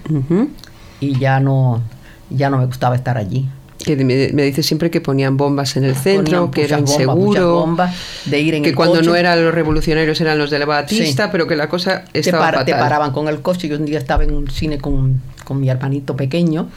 [1.01, 1.81] y ya no,
[2.29, 3.49] ya no me gustaba estar allí.
[3.83, 7.53] Que me, me dices siempre que ponían bombas en el centro, Ponían que era inseguro,
[7.55, 9.07] bombas, de ir en que el cuando coche.
[9.07, 12.51] no eran los revolucionarios eran los de la Batista, pero que la cosa te, estaba
[12.51, 12.79] te fatal.
[12.79, 13.67] paraban con el coche.
[13.67, 16.69] Yo un día estaba en un cine con, con mi hermanito pequeño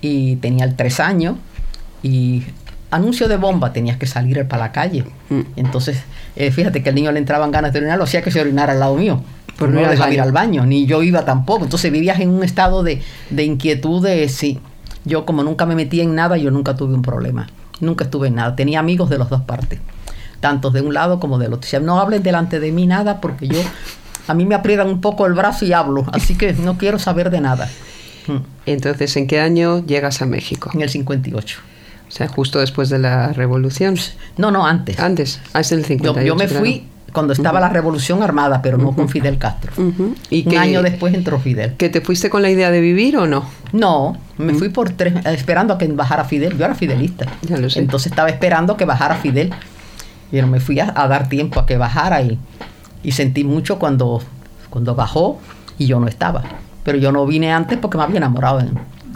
[0.00, 1.36] y tenía el tres años
[2.02, 2.42] y
[2.90, 5.04] anuncio de bomba tenías que salir para la calle.
[5.30, 5.40] Mm.
[5.56, 5.98] Entonces,
[6.36, 8.72] eh, fíjate que el niño le entraban ganas de orinar, lo hacía que se orinara
[8.72, 9.22] al lado mío.
[9.58, 11.64] Por Por no no al dejaba ir al baño, ni yo iba tampoco.
[11.64, 13.00] Entonces vivías en un estado de,
[13.30, 14.58] de inquietud de sí.
[15.04, 17.48] Yo como nunca me metí en nada, yo nunca tuve un problema.
[17.80, 18.54] Nunca estuve en nada.
[18.56, 19.80] Tenía amigos de las dos partes.
[20.40, 21.66] Tanto de un lado como del otro.
[21.66, 23.58] O sea, no hables delante de mí nada porque yo...
[24.28, 26.06] A mí me aprietan un poco el brazo y hablo.
[26.12, 27.68] Así que no quiero saber de nada.
[28.28, 28.36] Mm.
[28.66, 30.70] Entonces, ¿en qué año llegas a México?
[30.74, 31.58] En el 58.
[32.06, 33.96] O sea, justo después de la revolución.
[34.36, 34.98] No, no, antes.
[35.00, 36.26] Antes, ah, es el Yo, 58.
[36.26, 36.60] yo me claro.
[36.60, 39.72] fui cuando estaba la revolución armada, pero no con Fidel Castro.
[40.30, 41.74] ¿Y un que- año después entró Fidel.
[41.74, 43.44] ¿Que te fuiste con la idea de vivir o no?
[43.72, 46.56] No, me fui por tres, esperando a que bajara Fidel.
[46.56, 47.26] Yo era fidelista.
[47.42, 47.78] Ya lo sé.
[47.80, 49.52] Entonces estaba esperando que bajara Fidel.
[50.30, 52.38] Pero me fui a, a dar tiempo a que bajara y,
[53.02, 54.22] y sentí mucho cuando,
[54.70, 55.38] cuando bajó
[55.76, 56.42] y yo no estaba.
[56.84, 58.70] Pero yo no vine antes porque me había enamorado en,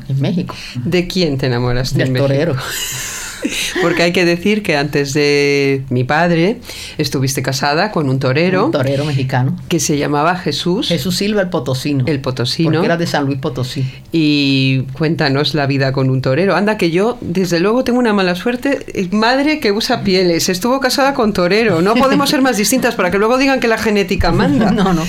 [0.09, 0.55] en México.
[0.85, 2.03] ¿De quién te enamoraste?
[2.03, 2.55] en Del México?
[3.83, 6.59] Porque hay que decir que antes de mi padre
[6.99, 9.57] estuviste casada con un torero Un torero mexicano.
[9.69, 12.05] que se llamaba Jesús, Jesús Silva el Potosino.
[12.07, 12.71] el potosino.
[12.73, 13.85] Porque era de San Luis Potosí.
[14.13, 16.57] Y cuéntanos la vida con un torero.
[16.57, 18.85] Anda, que yo, desde luego, tengo una mala suerte.
[18.95, 21.81] Eh, Madre que usa pieles, estuvo casada con torero.
[21.83, 24.71] No podemos ser más distintas para que luego digan que la genética manda.
[24.77, 25.03] No, no.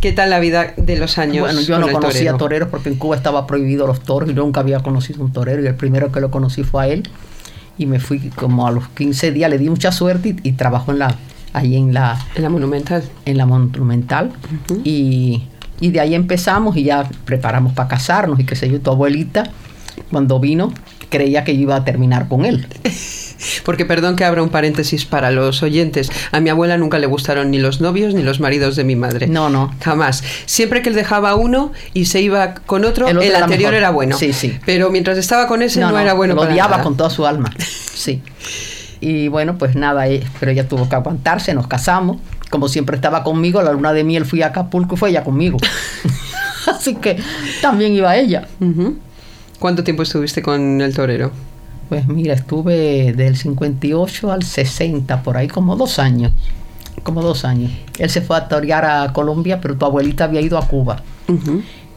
[0.00, 1.40] ¿Qué tal la vida de los años?
[1.40, 2.38] Bueno, yo no conocía torero?
[2.38, 5.66] toreros porque en Cuba estaba prohibido los toros y nunca había conocido un torero y
[5.66, 7.08] el primero que lo conocí fue a él
[7.78, 10.92] y me fui como a los 15 días, le di mucha suerte y, y trabajó
[10.92, 11.14] en la,
[11.52, 13.02] ahí en la, En la Monumental.
[13.24, 14.32] en la Monumental
[14.84, 15.44] y,
[15.80, 19.50] y de ahí empezamos y ya preparamos para casarnos y qué sé yo, tu abuelita
[20.10, 20.72] cuando vino
[21.08, 22.66] creía que iba a terminar con él.
[23.64, 26.10] Porque perdón que abra un paréntesis para los oyentes.
[26.32, 29.28] A mi abuela nunca le gustaron ni los novios ni los maridos de mi madre.
[29.28, 29.72] No, no.
[29.80, 30.24] Jamás.
[30.46, 34.16] Siempre que él dejaba uno y se iba con otro, El otro anterior era bueno.
[34.16, 34.58] Sí, sí.
[34.66, 36.82] Pero mientras estaba con ese no, era bueno lo para odiaba nada.
[36.82, 37.52] con toda su alma.
[37.98, 38.22] Sí.
[39.00, 42.18] Y bueno, pues nada, eh, pero ella tuvo que aguantarse, nos casamos.
[42.48, 45.58] Como siempre estaba conmigo, la luna de miel fui a Acapulco y fue ella conmigo.
[46.66, 47.16] Así que
[47.60, 48.46] también iba ella.
[48.60, 48.98] Ujú.
[49.58, 51.32] ¿Cuánto tiempo estuviste con el torero?
[51.88, 56.32] Pues mira, estuve del 58 al 60, por ahí como dos años.
[57.02, 57.72] Como dos años.
[57.98, 61.02] Él se fue a torear a Colombia, pero tu abuelita había ido a Cuba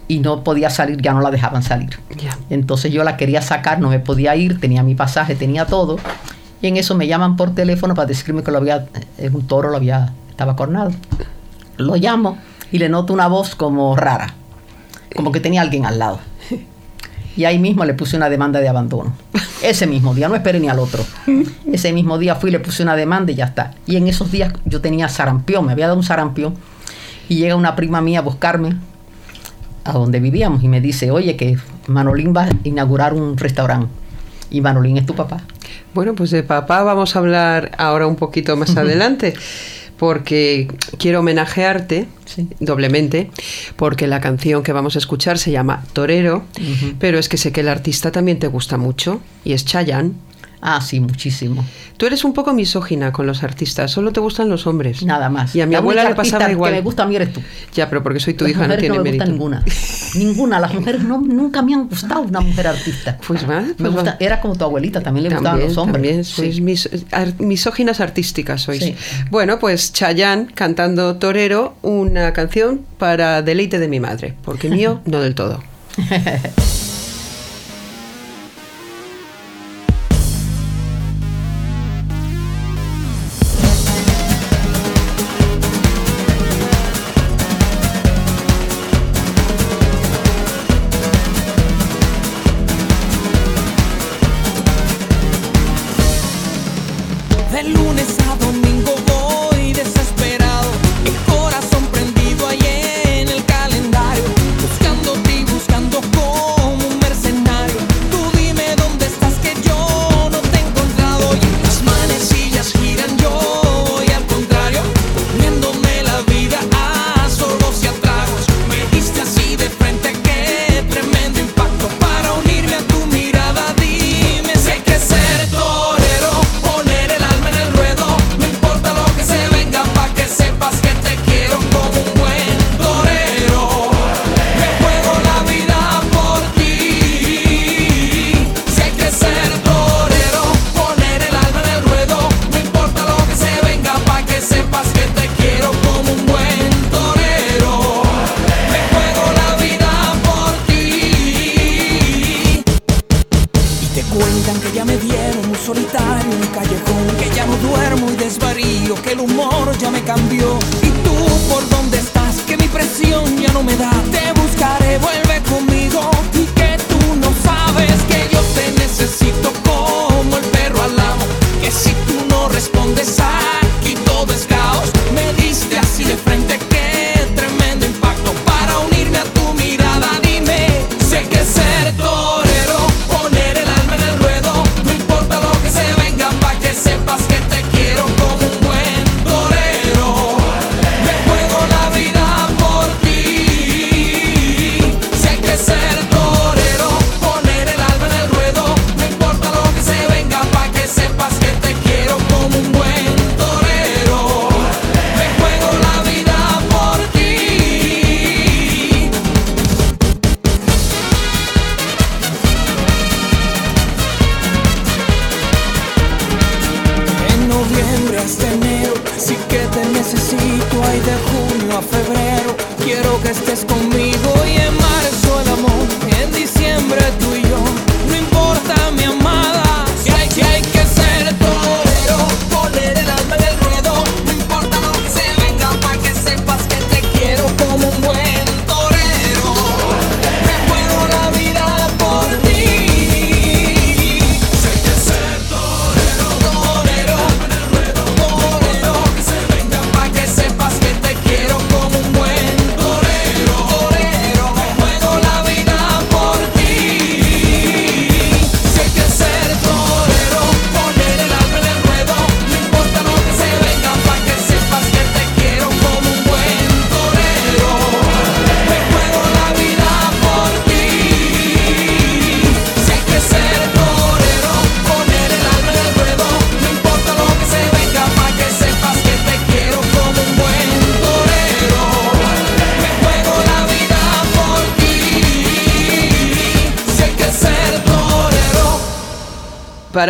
[0.07, 1.99] y no podía salir, ya no la dejaban salir.
[2.49, 5.97] Entonces yo la quería sacar, no me podía ir, tenía mi pasaje, tenía todo.
[6.62, 8.88] Y en eso me llaman por teléfono para decirme que lo había,
[9.18, 10.91] eh, un toro lo había, estaba cornado.
[11.78, 12.38] Lo llamo
[12.72, 14.34] y le noto una voz como rara,
[15.16, 16.30] como que tenía alguien al lado.
[17.36, 19.13] Y ahí mismo le puse una demanda de abandono.
[19.61, 21.05] Ese mismo día, no esperé ni al otro.
[21.71, 23.73] Ese mismo día fui, le puse una demanda y ya está.
[23.86, 26.55] Y en esos días yo tenía sarampión, me había dado un sarampión.
[27.29, 28.75] Y llega una prima mía a buscarme
[29.84, 31.57] a donde vivíamos y me dice, oye, que
[31.88, 33.88] Manolín va a inaugurar un restaurante.
[34.49, 35.41] Y Manolín es tu papá.
[35.93, 39.34] Bueno, pues de papá vamos a hablar ahora un poquito más adelante,
[40.02, 42.47] porque quiero homenajearte Sí.
[42.60, 43.30] doblemente,
[43.76, 46.43] porque la canción que vamos a escuchar se llama Torero,
[46.97, 50.14] pero es que sé que el artista también te gusta mucho, y es Chayanne.
[50.64, 51.66] Ah, sí, muchísimo.
[51.97, 55.03] Tú eres un poco misógina con los artistas, solo te gustan los hombres.
[55.03, 55.55] Nada más.
[55.55, 56.72] Y a mi La abuela le pasaba igual.
[56.72, 57.41] que me gusta a mí eres tú.
[57.74, 59.24] Ya, pero porque soy tu Las hija no tiene no me mérito.
[59.26, 59.66] gusta ninguna.
[60.16, 60.59] ninguna.
[60.59, 63.18] Las mujeres no, nunca me han gustado una mujer artista.
[63.26, 64.18] Pues va, Me pues gusta, va.
[64.20, 65.93] era como tu abuelita, también le gustaban los hombres.
[65.93, 66.34] también Sí.
[66.36, 68.84] sois mis, ar- misóginas artísticas sois.
[68.84, 68.95] Sí.
[69.32, 75.22] Bueno, pues Chayanne cantando Torero, una canción para deleite de mi madre, porque mío no
[75.22, 75.64] del todo.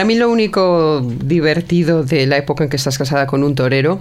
[0.02, 4.00] Para mí lo único divertido de la época en que estás casada con un torero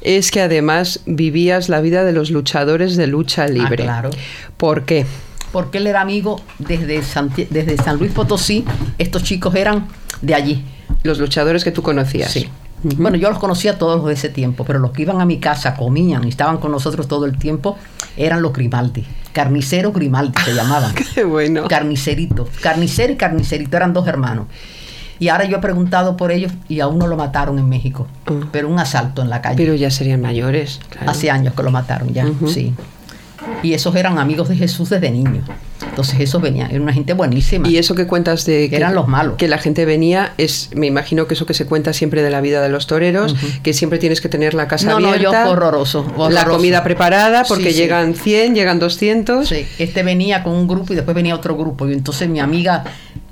[0.00, 3.84] es que además vivías la vida de los luchadores de lucha libre.
[3.84, 4.08] claro.
[4.56, 5.04] ¿Por qué?
[5.52, 8.64] Porque él era amigo desde, Santi- desde San Luis Potosí.
[8.96, 9.86] Estos chicos eran
[10.22, 10.64] de allí.
[11.02, 12.30] Los luchadores que tú conocías.
[12.32, 12.48] Sí.
[12.82, 15.40] Bueno, yo los conocía todos los de ese tiempo, pero los que iban a mi
[15.40, 17.76] casa, comían y estaban con nosotros todo el tiempo,
[18.16, 19.04] eran los Grimaldi.
[19.34, 20.94] Carnicero Grimaldi se llamaban.
[21.14, 21.68] Qué bueno.
[21.68, 22.48] Carnicerito.
[22.62, 24.46] Carnicero y carnicerito eran dos hermanos.
[25.18, 28.06] Y ahora yo he preguntado por ellos y a uno lo mataron en México.
[28.26, 28.32] Ah.
[28.52, 29.56] Pero un asalto en la calle.
[29.56, 30.80] Pero ya serían mayores.
[30.90, 31.10] claro.
[31.10, 32.74] Hace años que lo mataron ya, sí.
[33.62, 35.44] Y esos eran amigos de Jesús desde niños.
[35.86, 37.68] Entonces esos venían, era una gente buenísima.
[37.68, 39.36] Y eso que cuentas de que Eran los malos.
[39.36, 42.40] que la gente venía es, me imagino que eso que se cuenta siempre de la
[42.40, 45.42] vida de los toreros, que siempre tienes que tener la casa No, no, yo abierta,
[45.44, 46.50] fue horroroso, la horroroso.
[46.56, 47.76] comida preparada porque Sí, sí.
[47.76, 49.46] llegan 100, llegan 200.
[49.46, 51.86] Sí, este venía con un grupo y después venía otro grupo.
[51.88, 52.84] Y entonces mi amiga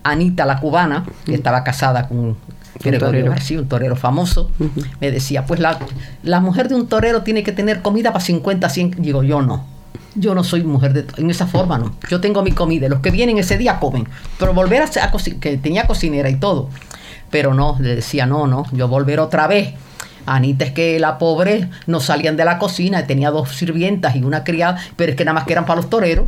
[0.03, 2.37] Anita, la cubana, que estaba casada con un
[2.81, 3.31] Gregorio torero.
[3.31, 4.51] García, un torero famoso,
[5.01, 5.79] me decía, pues la,
[6.23, 8.91] la mujer de un torero tiene que tener comida para 50, 100.
[8.99, 9.67] Digo, yo no.
[10.15, 11.95] Yo no soy mujer de en esa forma, no.
[12.09, 12.89] Yo tengo mi comida.
[12.89, 14.09] Los que vienen ese día comen.
[14.39, 16.69] Pero volver a, a cocinar, que tenía cocinera y todo.
[17.31, 19.75] Pero no, le decía, no, no, yo volver otra vez.
[20.27, 24.45] Anita es que la pobre no salían de la cocina, tenía dos sirvientas y una
[24.45, 26.27] criada, pero es que nada más que eran para los toreros.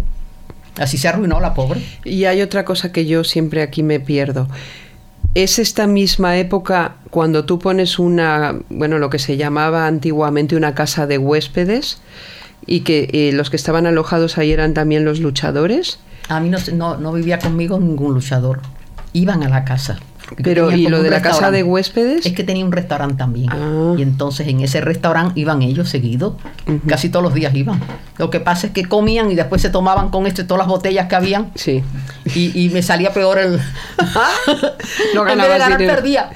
[0.79, 1.83] Así se arruinó la pobre.
[2.05, 4.49] Y hay otra cosa que yo siempre aquí me pierdo.
[5.35, 10.75] Es esta misma época cuando tú pones una, bueno, lo que se llamaba antiguamente una
[10.75, 11.99] casa de huéspedes
[12.67, 15.99] y que eh, los que estaban alojados ahí eran también los luchadores.
[16.29, 18.61] A mí no, no, no vivía conmigo ningún luchador.
[19.13, 19.99] Iban a la casa.
[20.43, 22.25] Pero, ¿y lo de la casa de huéspedes?
[22.27, 23.51] Es que tenía un restaurante también.
[23.51, 23.95] Ah.
[23.97, 26.35] Y entonces en ese restaurante iban ellos seguidos.
[26.87, 27.81] Casi todos los días iban.
[28.19, 31.09] Lo que pasa es que comían y después se tomaban con esto todas las botellas
[31.09, 31.53] que habían.
[31.55, 31.83] Sí.
[32.35, 33.61] Y, y me salía peor el.
[35.15, 36.31] No en vez de ganar, perdía.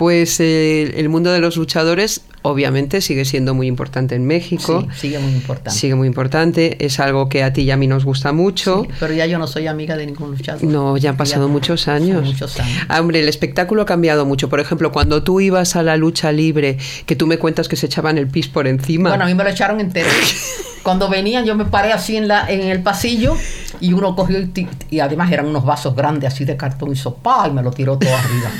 [0.00, 4.86] Pues eh, el mundo de los luchadores obviamente sigue siendo muy importante en México.
[4.94, 5.78] Sí, sigue muy importante.
[5.78, 8.84] Sigue muy importante, es algo que a ti y a mí nos gusta mucho.
[8.88, 10.64] Sí, pero ya yo no soy amiga de ningún luchador.
[10.64, 12.24] No, ya han pasado Ya- muchos años.
[12.24, 12.78] Muchos años.
[12.88, 14.48] Ah, hombre, el espectáculo ha cambiado mucho.
[14.48, 17.84] Por ejemplo, cuando tú ibas a la lucha libre, que tú me cuentas que se
[17.84, 19.10] echaban el pis por encima.
[19.10, 20.08] Bueno, a mí me lo echaron entero.
[20.82, 23.36] Cuando venían, yo me paré así en, la, en el pasillo
[23.82, 27.46] y uno cogió y, y además eran unos vasos grandes así de cartón y sopa
[27.48, 28.50] y me lo tiró todo arriba.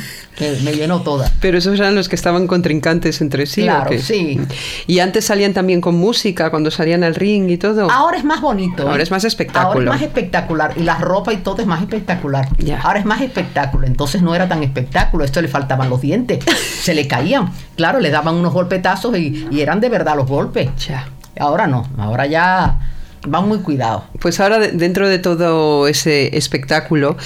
[0.41, 1.30] Me, me llenó toda.
[1.41, 3.62] Pero esos eran los que estaban contrincantes entre sí.
[3.62, 4.41] ¿o Claro, sí.
[4.86, 7.91] Y antes salían también con música, cuando salían al ring y todo.
[7.91, 8.88] Ahora es más bonito.
[8.88, 9.03] Ahora ¿eh?
[9.03, 9.68] es más espectáculo.
[9.68, 10.72] Ahora es más espectacular.
[10.76, 12.49] Y la ropa y todo es más espectacular.
[12.59, 12.80] Ya.
[12.80, 13.86] Ahora es más espectáculo.
[13.86, 15.24] Entonces no era tan espectáculo.
[15.24, 16.45] Esto le faltaban los dientes.
[16.82, 17.53] Se le caían.
[17.76, 20.68] Claro, le daban unos golpetazos y, y eran de verdad los golpes.
[20.86, 21.07] Ya.
[21.38, 21.86] Ahora no.
[21.99, 22.89] Ahora ya
[23.27, 24.05] van muy cuidados.
[24.18, 27.16] Pues ahora de- dentro de todo ese espectáculo,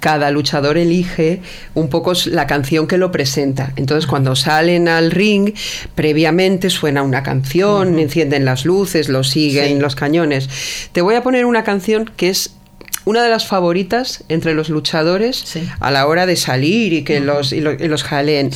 [0.00, 1.40] cada luchador elige
[1.74, 3.72] un poco la canción que lo presenta.
[3.76, 5.52] Entonces cuando salen al ring,
[5.94, 9.78] previamente suena una canción, encienden las luces, lo siguen Sí.
[9.80, 10.48] los cañones.
[10.92, 12.56] Te voy a poner una canción que es
[13.04, 15.68] una de las favoritas entre los luchadores Sí.
[15.78, 18.50] a la hora de salir y que los, y lo- y los jaleen.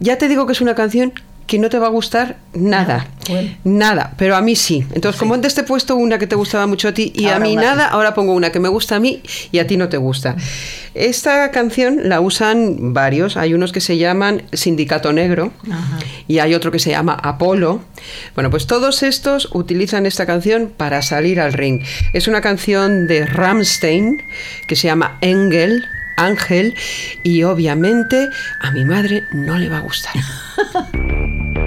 [0.00, 1.12] Ya te digo que es una canción
[1.46, 3.06] que no te va a gustar nada.
[3.28, 3.50] Bueno.
[3.64, 4.84] Nada, pero a mí sí.
[4.92, 7.38] Entonces, como antes te he puesto una que te gustaba mucho a ti y a
[7.38, 9.22] mí nada, ahora pongo una que me gusta a mí
[9.52, 10.36] y a ti no te gusta.
[10.94, 13.36] Esta canción la usan varios.
[13.36, 15.98] Hay unos que se llaman Sindicato Negro Ajá.
[16.26, 17.82] y hay otro que se llama Apolo.
[18.34, 21.82] Bueno, pues todos estos utilizan esta canción para salir al ring.
[22.12, 24.22] Es una canción de Rammstein
[24.66, 25.84] que se llama Engel.
[26.16, 26.74] Ángel
[27.22, 30.14] y obviamente a mi madre no le va a gustar.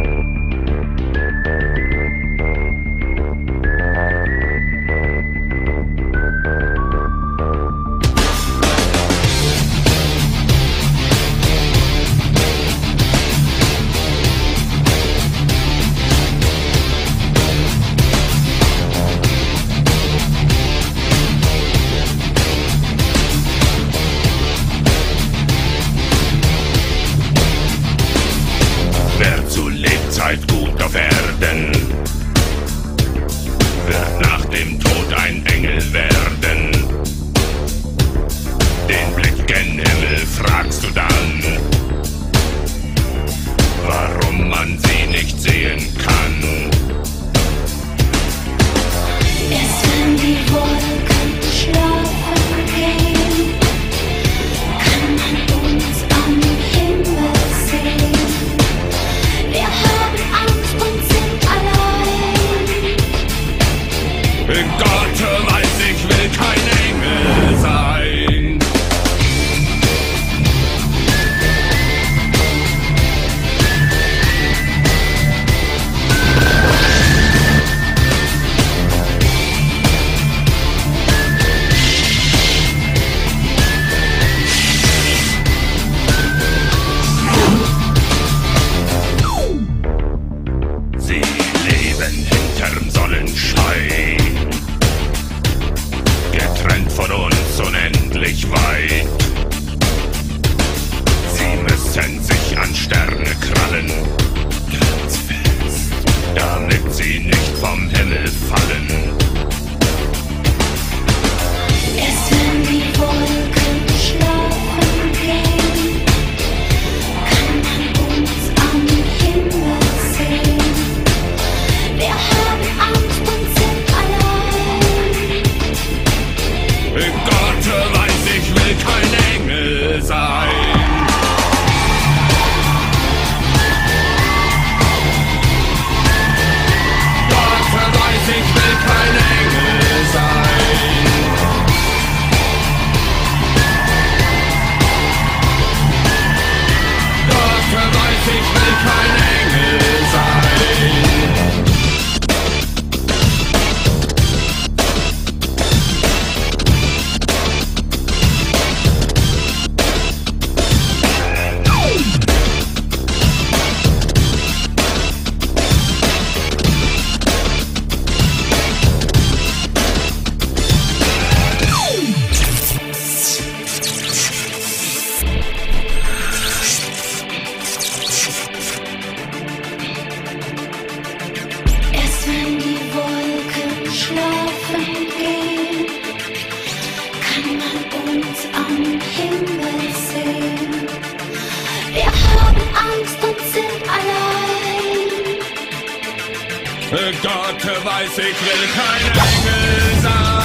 [197.21, 200.38] Gott weiß, ich will kein Engel sein.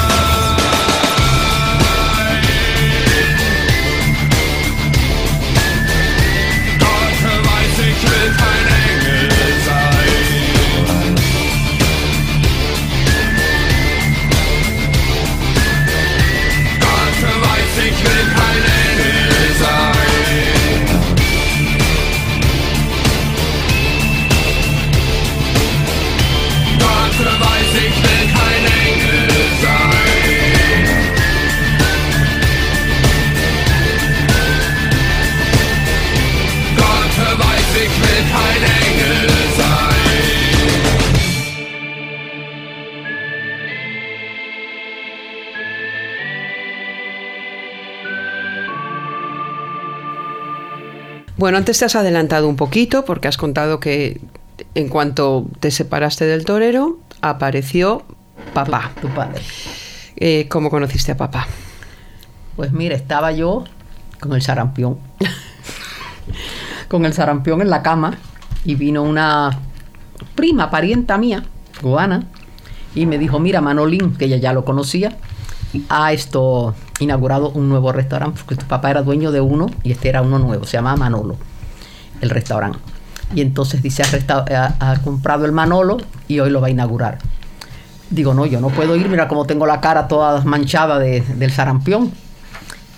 [51.44, 54.18] Bueno, antes te has adelantado un poquito porque has contado que
[54.74, 58.06] en cuanto te separaste del torero, apareció
[58.54, 58.92] papá.
[59.02, 59.42] Tu padre.
[60.16, 61.46] Eh, ¿Cómo conociste a papá?
[62.56, 63.64] Pues mira, estaba yo
[64.20, 64.96] con el sarampión.
[66.88, 68.16] con el sarampión en la cama
[68.64, 69.50] y vino una
[70.34, 71.44] prima, parienta mía,
[71.82, 72.24] cubana,
[72.94, 75.18] y me dijo, mira, Manolín, que ella ya lo conocía,
[75.90, 80.08] ha esto inaugurado un nuevo restaurante, porque tu papá era dueño de uno y este
[80.08, 81.36] era uno nuevo, se llama Manolo,
[82.20, 82.78] el restaurante.
[83.34, 84.44] Y entonces dice, ha, resta-
[84.80, 85.96] ha- ha comprado el Manolo
[86.28, 87.18] y hoy lo va a inaugurar.
[88.10, 91.50] Digo, no, yo no puedo ir, mira cómo tengo la cara toda manchada de- del
[91.50, 92.12] sarampión.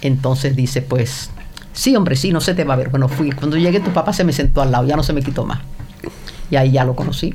[0.02, 1.30] Entonces dice, pues,
[1.72, 2.90] sí, hombre, sí, no se te va a ver.
[2.90, 3.30] Bueno, fui.
[3.32, 5.60] Cuando llegué, tu papá se me sentó al lado, ya no se me quitó más.
[6.50, 7.34] Y ahí ya lo conocí.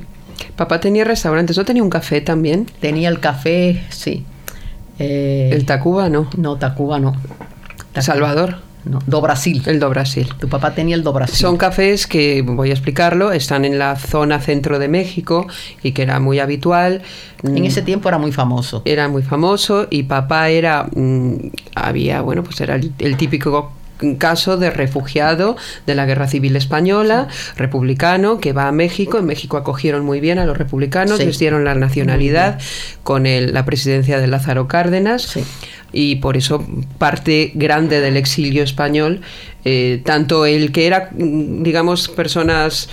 [0.56, 2.66] Papá tenía restaurantes, ¿no tenía un café también?
[2.80, 4.24] Tenía el café, sí.
[5.02, 6.28] Eh, El Tacuba, no.
[6.36, 7.12] no, Tacuba no.
[7.92, 8.02] Tacuba.
[8.02, 8.56] Salvador.
[8.84, 9.62] No, do Brasil.
[9.66, 10.28] El do Brasil.
[10.40, 11.36] Tu papá tenía el do Brasil.
[11.36, 15.46] Son cafés que, voy a explicarlo, están en la zona centro de México
[15.84, 17.02] y que era muy habitual.
[17.44, 18.82] En Mm, ese tiempo era muy famoso.
[18.84, 21.34] era muy famoso y papá era, mm,
[21.76, 23.72] había, bueno, pues era el, el típico
[24.18, 29.18] caso de refugiado de la Guerra Civil Española, republicano, que va a México.
[29.18, 31.24] En México acogieron muy bien a los republicanos, Sí.
[31.26, 32.58] les dieron la nacionalidad
[33.02, 35.22] con el- la presidencia de Lázaro Cárdenas.
[35.22, 35.44] Sí.
[35.92, 36.64] Y por eso
[36.98, 39.20] parte grande del exilio español,
[39.64, 42.88] eh, tanto el que era, mm, digamos, personas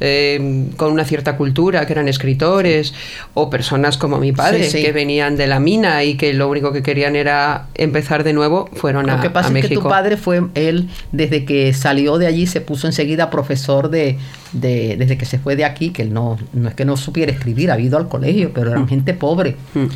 [0.00, 2.94] eh, con una cierta cultura, que eran escritores,
[3.34, 4.84] o personas como mi padre, Sí, sí.
[4.84, 8.68] que venían de la mina y que lo único que querían era empezar de nuevo,
[8.74, 9.68] fueron a, Lo que pasa es México.
[9.68, 14.18] que tu padre fue, él, desde que salió de allí, se puso enseguida profesor de,
[14.52, 17.32] de- desde que se fue de aquí, que él no, no es que no supiera
[17.32, 19.56] escribir, ha ido al colegio, pero eran gente pobre.
[19.74, 19.86] Mm.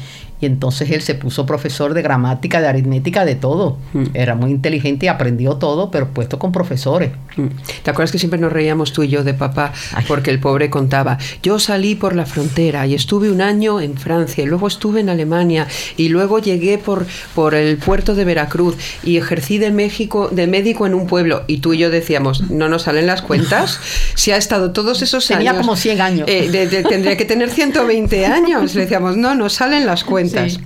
[0.42, 3.78] Y entonces él se puso profesor de gramática, de aritmética, de todo.
[3.92, 4.04] Mm.
[4.12, 7.12] Era muy inteligente y aprendió todo, pero puesto con profesores.
[7.36, 7.46] Mm.
[7.84, 9.72] ¿Te acuerdas que siempre nos reíamos tú y yo de papá?
[9.94, 10.04] Ay.
[10.08, 14.42] Porque el pobre contaba, yo salí por la frontera y estuve un año en Francia,
[14.42, 18.74] y luego estuve en Alemania y luego llegué por, por el puerto de Veracruz
[19.04, 21.44] y ejercí de México, de médico en un pueblo.
[21.46, 23.78] Y tú y yo decíamos, no nos salen las cuentas.
[24.14, 25.62] Si ha estado todos esos Tenía años.
[25.62, 26.28] como 100 años.
[26.28, 28.74] eh, de- de- tendría que tener 120 años.
[28.74, 30.31] Le decíamos, no, no salen las cuentas.
[30.48, 30.58] Sí.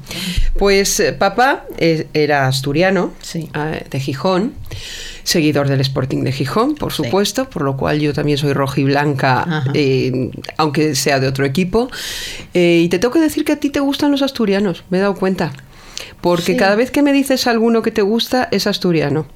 [0.58, 3.48] Pues eh, papá eh, era asturiano, Sí.
[3.54, 4.54] ah, de Gijón,
[5.24, 7.02] seguidor del Sporting de Gijón, por Sí.
[7.04, 11.90] supuesto, por lo cual yo también soy rojiblanca, eh, aunque sea de otro equipo.
[12.54, 15.00] Eh, y te tengo que decir que a ti te gustan los asturianos, me he
[15.00, 15.52] dado cuenta.
[16.20, 19.26] Porque cada vez que me dices alguno que te gusta, es asturiano.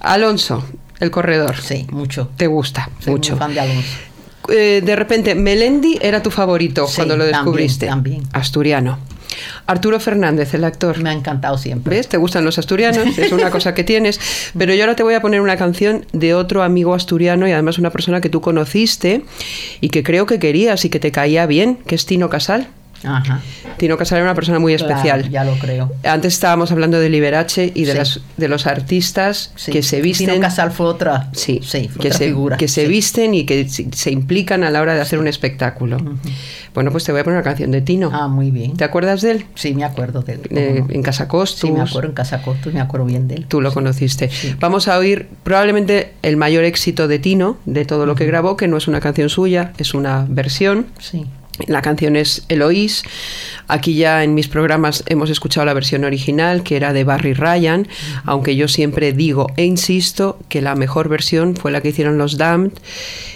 [0.00, 0.64] Alonso,
[1.00, 1.56] el corredor.
[1.60, 2.30] Sí, mucho.
[2.36, 3.32] Te gusta Soy mucho.
[3.32, 3.88] muy fan de Alonso.
[4.50, 7.86] Eh, de repente, Melendi era tu favorito Sí, cuando lo también, descubriste.
[7.86, 8.22] también.
[8.32, 8.98] Asturiano.
[9.66, 10.98] Arturo Fernández, el actor.
[10.98, 11.96] Me ha encantado siempre.
[11.96, 12.08] ¿Ves?
[12.08, 14.20] Te gustan los asturianos, es una cosa que tienes.
[14.58, 17.78] Pero yo ahora te voy a poner una canción de otro amigo asturiano y además
[17.78, 19.22] una persona que tú conociste
[19.80, 22.68] y que creo que querías y que te caía bien, que es Tino Casal.
[23.04, 23.40] Ajá.
[23.76, 25.30] Tino Casal era una persona muy Claro, especial.
[25.30, 25.92] ya lo creo.
[26.04, 27.98] Antes estábamos hablando de Liberace y de, Sí.
[27.98, 29.70] las, de los artistas Sí.
[29.72, 30.28] que se visten.
[30.28, 31.28] Tino Casal fue otra.
[31.32, 32.56] Sí, sí fue que, otra se, figura.
[32.56, 32.88] que se sí.
[32.88, 35.98] visten y que se, implican a la hora de hacer un espectáculo.
[36.74, 38.10] Bueno, pues te voy a poner una canción de Tino.
[38.12, 38.76] Ah, muy bien.
[38.76, 39.46] ¿Te acuerdas de él?
[39.54, 40.40] Sí, me acuerdo de él.
[40.48, 40.94] ¿cómo Eh, no?
[40.94, 41.60] En Casa Costus.
[41.60, 43.46] Sí, me acuerdo en Casa Costus, me acuerdo bien de él.
[43.46, 44.28] Tú lo conociste.
[44.30, 44.54] Sí.
[44.60, 48.68] Vamos a oír probablemente el mayor éxito de Tino, de todo lo que grabó, que
[48.68, 50.86] no es una canción suya, es una versión.
[50.98, 51.26] Sí.
[51.66, 53.02] La canción es Eloís.
[53.66, 57.86] Aquí ya en mis programas hemos escuchado la versión original, que era de Barry Ryan,
[58.24, 62.38] aunque yo siempre digo e insisto que la mejor versión fue la que hicieron los
[62.38, 62.72] Damned.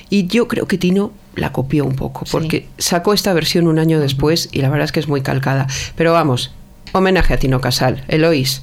[0.09, 2.33] Y yo creo que Tino la copió un poco, Sí.
[2.33, 5.67] porque sacó esta versión un año después y la verdad es que es muy calcada.
[5.97, 6.53] Pero vamos,
[6.93, 8.05] homenaje a Tino Casal.
[8.09, 8.61] Eloís.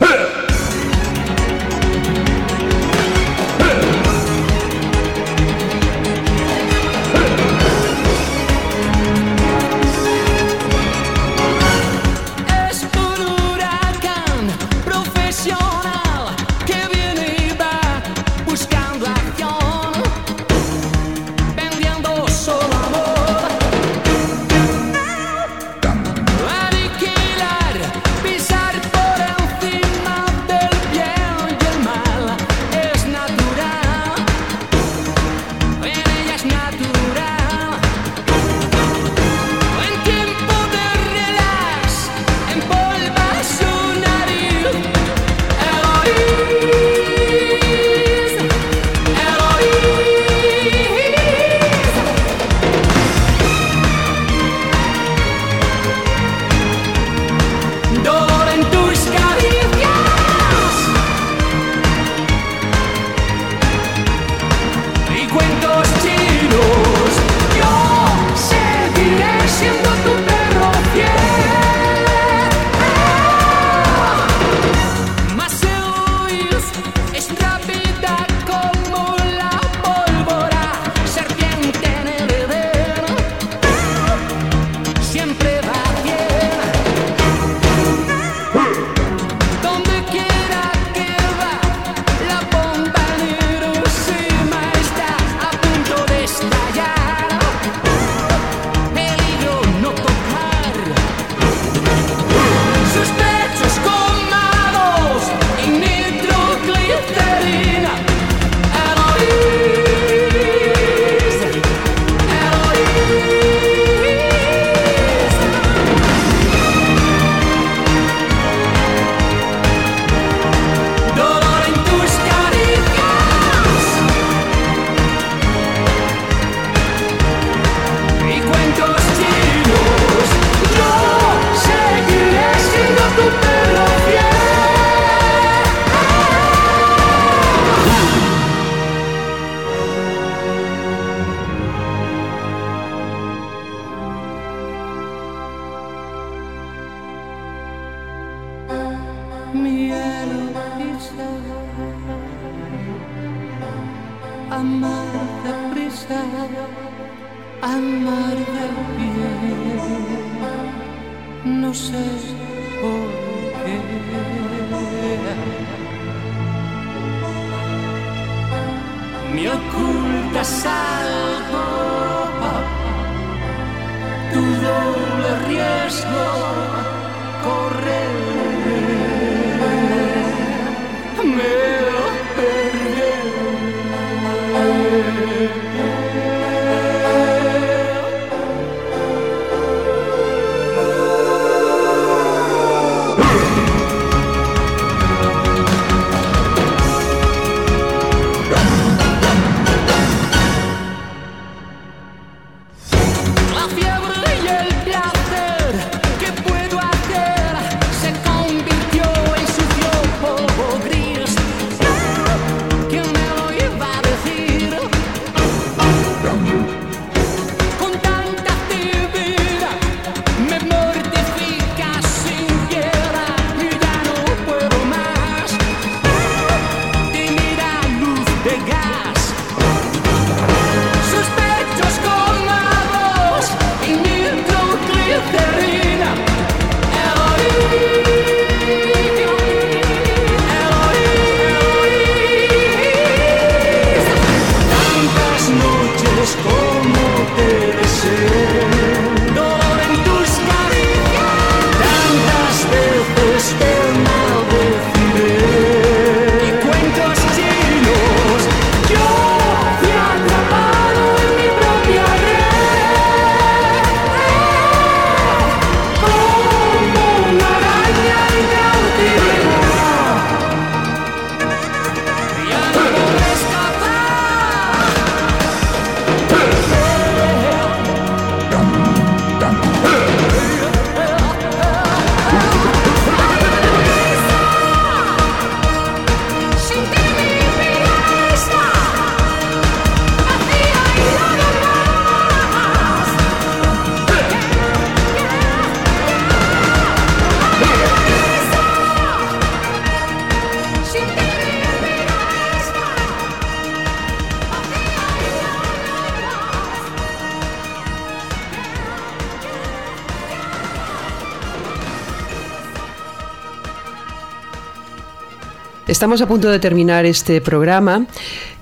[316.00, 318.06] Estamos a punto de terminar este programa.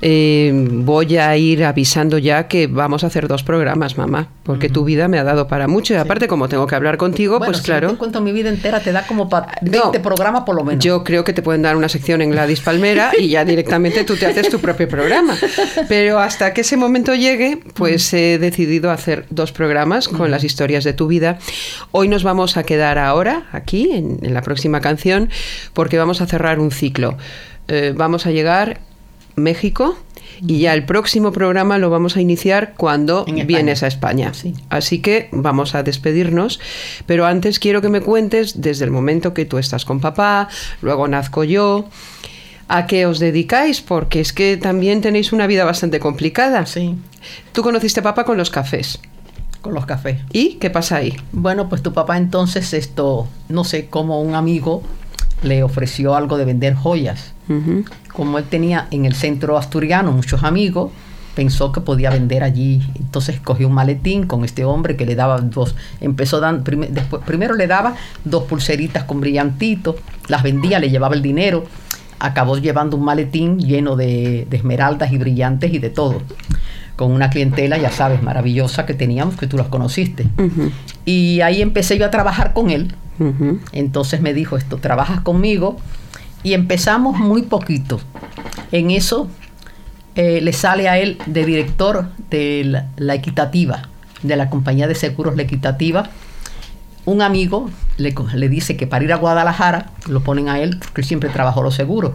[0.02, 4.84] Eh, voy a ir avisando ya que vamos a hacer dos programas, mamá, porque tu
[4.84, 5.94] vida me ha dado para mucho.
[5.94, 7.88] Y aparte, como tengo que hablar contigo, Bueno, pues si claro.
[7.88, 10.84] yo te cuento mi vida entera, te da como para 20 programas por lo menos.
[10.84, 14.16] Yo creo que te pueden dar una sección en Gladys Palmera y ya directamente tú
[14.16, 15.36] te haces tu propio programa.
[15.90, 20.84] Pero hasta que ese momento llegue, pues he decidido hacer dos programas con las historias
[20.84, 21.40] de tu vida.
[21.92, 25.30] Hoy nos vamos a quedar ahora, aquí, en, en la próxima canción,
[25.74, 27.18] porque vamos a cerrar un ciclo.
[27.68, 28.80] Eh, vamos a llegar
[29.38, 29.96] México
[30.42, 34.32] y ya el próximo programa lo vamos a iniciar cuando vienes a España.
[34.70, 36.60] Así que vamos a despedirnos,
[37.06, 40.50] pero antes quiero que me cuentes desde el momento que tú estás con papá,
[40.82, 41.88] luego nazco yo,
[42.68, 46.66] a qué os dedicáis, porque es que también tenéis una vida bastante complicada.
[46.66, 46.96] Sí.
[47.54, 49.00] Tú conociste a papá con los cafés.
[49.62, 50.20] Con los cafés.
[50.34, 51.16] ¿Y qué pasa ahí?
[51.32, 54.84] Bueno, pues tu papá entonces esto, no sé, como un amigo
[55.44, 57.34] le ofreció algo de vender joyas.
[58.14, 60.92] Como él tenía en el centro asturiano muchos amigos,
[61.36, 62.82] pensó que podía vender allí.
[62.96, 65.76] Entonces cogió un maletín con este hombre que le daba dos.
[66.02, 67.96] Empezó dan, prime- después, primero le daba
[68.26, 69.96] dos pulseritas con brillantitos,
[70.28, 71.66] las vendía, le llevaba el dinero.
[72.20, 76.24] Acabó llevando un maletín lleno de, de esmeraldas y brillantes y de todo.
[76.96, 80.26] Con una clientela, ya sabes, maravillosa que teníamos, que tú las conociste.
[81.06, 82.96] Y ahí empecé yo a trabajar con él.
[83.72, 85.78] Entonces me dijo esto, trabajas conmigo
[86.48, 88.00] y empezamos muy poquito.
[88.72, 89.28] En eso
[90.16, 93.90] eh, le sale a él de director de la, la equitativa,
[94.24, 96.10] de la compañía de seguros La Equitativa.
[97.04, 101.02] Un amigo le, le dice que para ir a Guadalajara lo ponen a él porque
[101.02, 102.14] él siempre trabajó los seguros.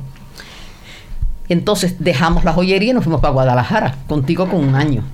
[1.51, 5.05] Entonces dejamos la joyería y nos fuimos para Guadalajara, contigo con un año.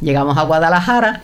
[0.00, 1.22] Llegamos a Guadalajara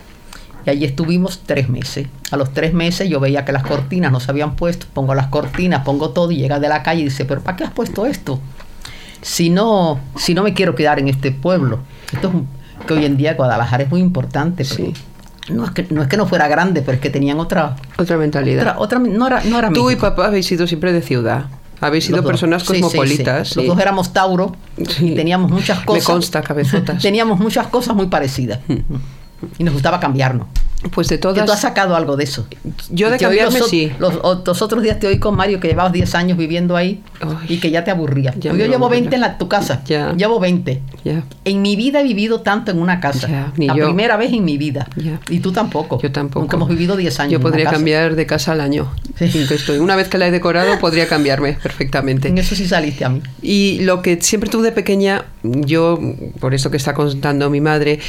[0.65, 2.07] y allí estuvimos tres meses.
[2.31, 5.27] A los tres meses yo veía que las cortinas no se habían puesto, pongo las
[5.27, 8.05] cortinas, pongo todo y llega de la calle y dice, pero ¿para qué has puesto
[8.05, 8.39] esto?
[9.21, 11.79] Si no, si no me quiero quedar en este pueblo.
[12.13, 12.47] Esto es un-
[12.85, 14.65] que hoy en día Guadalajara es muy importante.
[14.65, 14.93] porque
[15.49, 17.75] No, es que, no es que no fuera grande, pero es que tenían otra...
[17.97, 18.61] Otra mentalidad.
[18.77, 21.45] Otra, otra- no era, no era Tú y papá habéis sido siempre de ciudad.
[21.81, 22.81] Habéis sido personas Sí, sí, sí.
[22.81, 23.55] cosmopolitas.
[23.55, 23.69] Los sí.
[23.69, 24.55] dos éramos Tauro
[24.87, 25.11] Sí.
[25.11, 26.03] y teníamos muchas Me cosas.
[26.05, 27.01] consta, cabezotas.
[27.01, 28.59] Teníamos muchas cosas muy parecidas.
[29.57, 30.47] Y nos gustaba cambiarnos.
[30.91, 31.61] Pues de Que tú has todas.
[31.61, 32.47] sacado algo de eso.
[32.89, 33.91] Yo de cambiarme los, sí.
[33.99, 34.15] Los,
[34.45, 37.55] los otros días te oí con Mario que llevabas 10 años viviendo ahí Ay.
[37.55, 38.33] y que ya te aburría.
[38.37, 39.01] Ya Yo llevo aburría.
[39.01, 39.81] 20 en la, tu casa.
[39.85, 40.13] Ya.
[40.13, 40.81] Llevo 20.
[41.03, 41.23] Ya.
[41.43, 43.51] En mi vida he vivido tanto en una casa.
[43.57, 43.85] Ni la yo.
[43.85, 44.87] primera vez en mi vida.
[45.29, 45.99] Y tú tampoco.
[46.01, 46.39] Yo tampoco.
[46.39, 47.31] Aunque hemos vivido 10 años.
[47.33, 48.91] Yo podría cambiar de casa al año.
[49.17, 49.25] Sí.
[49.33, 49.79] En que estoy.
[49.79, 52.27] Una vez que la he decorado, podría cambiarme perfectamente.
[52.27, 53.21] En eso sí saliste a mí.
[53.41, 55.99] Y lo que siempre tuve de pequeña, yo,
[56.39, 57.99] por eso que está contando mi madre,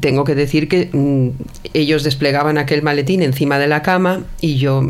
[0.00, 1.28] tengo que decir que mm,
[1.74, 4.80] ellos desplegaban aquel maletín encima de la cama y yo,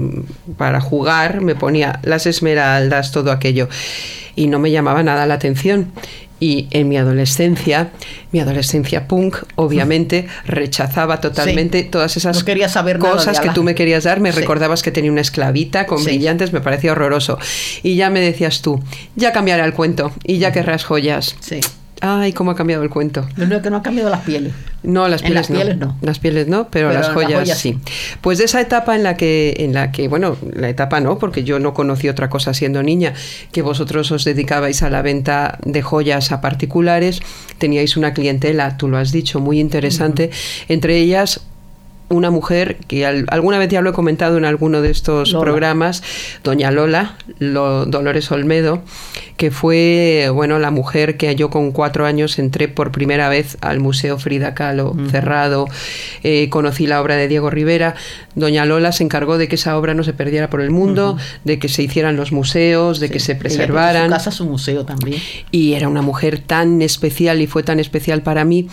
[0.58, 3.70] para jugar, me ponía las esmeraldas, todo aquello.
[4.36, 5.92] Y no me llamaba nada la atención.
[6.40, 7.90] Y en mi adolescencia,
[8.32, 13.74] mi adolescencia punk, obviamente, rechazaba totalmente todas esas No quería saber cosas que tú me
[13.74, 14.20] querías dar.
[14.20, 14.40] Me Sí.
[14.40, 16.04] recordabas que tenía una esclavita con Sí.
[16.06, 17.38] brillantes, me parecía horroroso.
[17.82, 18.78] Y ya me decías tú,
[19.16, 21.34] ya cambiará el cuento y ya querrás joyas.
[21.40, 21.60] Sí.
[22.04, 23.28] Ay, cómo ha cambiado el cuento.
[23.36, 24.52] Lo único que no ha cambiado las pieles.
[24.82, 25.96] No, las pieles, las pieles no.
[26.02, 27.78] Las pieles no, pero, Pero las en las joyas, joyas sí.
[28.20, 31.44] Pues de esa etapa en la que, en la que, bueno, la etapa no, porque
[31.44, 33.14] yo no conocí otra cosa siendo niña,
[33.52, 37.20] que vosotros os dedicabais a la venta de joyas a particulares,
[37.58, 40.32] teníais una clientela, tú lo has dicho, muy interesante,
[40.66, 41.40] entre ellas
[42.12, 45.44] una mujer que al- alguna vez ya lo he comentado en alguno de estos Lola.
[45.44, 46.02] programas,
[46.44, 48.82] doña Lola, Lo- Dolores Olmedo,
[49.36, 53.80] que fue bueno la mujer que yo con cuatro años entré por primera vez al
[53.80, 55.66] Museo Frida Kahlo cerrado,
[56.22, 57.94] eh, conocí la obra de Diego Rivera,
[58.34, 61.58] doña Lola se encargó de que esa obra no se perdiera por el mundo, de
[61.58, 64.06] que se hicieran los museos, de que se Ella preservaran.
[64.06, 65.20] Su casa, su museo también.
[65.50, 68.68] Y era una mujer tan especial y fue tan especial para mí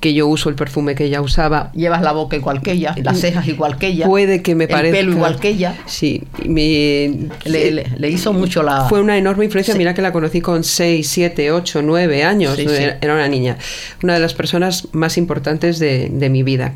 [0.00, 1.70] que yo uso el perfume que ella usaba.
[1.74, 4.06] Llevas la boca igual que ella, las cejas igual que ella.
[4.06, 4.98] Puede que me el parezca.
[4.98, 5.76] pelo igual que ella.
[5.86, 8.84] Sí, me- Le, le- le hizo mucho la.
[8.88, 9.72] fue una enorme influencia.
[9.74, 9.78] Sí.
[9.78, 12.56] Mira que la conocí con 6, 7, 8, 9 años.
[12.56, 12.74] Sí, sí.
[12.82, 13.56] Era, era una niña.
[14.02, 16.74] Una de las personas más importantes de, de mi vida.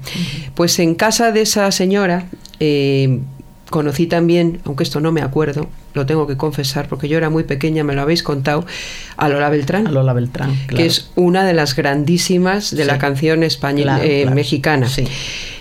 [0.55, 2.27] Pues en casa de esa señora
[2.61, 3.19] eh,
[3.71, 7.43] conocí también, aunque esto no me acuerdo, lo tengo que confesar porque yo era muy
[7.45, 8.65] pequeña, me lo habéis contado,
[9.17, 9.87] a Lola Beltrán.
[9.87, 10.55] A Lola Beltrán.
[10.67, 10.77] claro.
[10.77, 12.99] que es una de las grandísimas de la Sí.
[13.01, 14.37] canción española Claro, eh, claro.
[14.37, 14.89] mexicana.
[14.89, 15.05] Sí.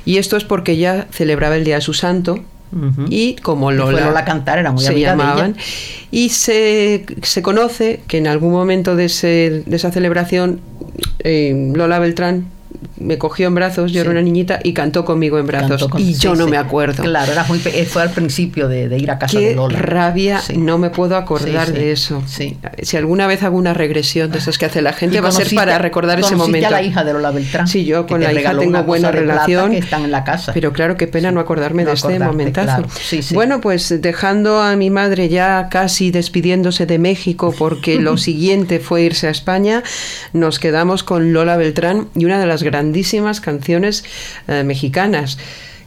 [0.05, 2.39] Y esto es porque ella celebraba el día de su santo
[3.09, 5.63] y como Y Lola, Lola Cantar, era muy se de llamaban ella.
[6.11, 10.59] y se, se conoce que en algún momento de, ese- de esa celebración
[11.19, 12.47] eh, Lola Beltrán
[12.97, 14.13] me cogió en brazos, yo era Sí.
[14.13, 16.51] una niñita y cantó conmigo en brazos con- y sí, yo no sí.
[16.51, 17.03] me acuerdo.
[17.03, 19.77] Claro, era muy pe- fue al principio de, de ir a casa Qué de Lola.
[19.79, 22.23] rabia, no me puedo acordar de eso.
[22.27, 25.53] Si alguna vez hago una regresión de esas que hace la gente, va a ser
[25.55, 26.67] para recordar ese momento.
[26.67, 27.67] a la hija de Lola Beltrán.
[27.67, 29.71] Sí, yo con la hija tengo buena relación.
[29.71, 30.53] Que están en la casa.
[30.53, 32.83] Pero claro, qué pena no acordarme No de este momentazo.
[32.83, 32.87] claro.
[33.33, 39.03] Bueno, pues dejando a mi madre ya casi despidiéndose de México porque lo siguiente fue
[39.03, 39.83] irse a España,
[40.33, 44.03] nos quedamos con Lola Beltrán y una de las grandísimas canciones
[44.47, 45.37] eh, mexicanas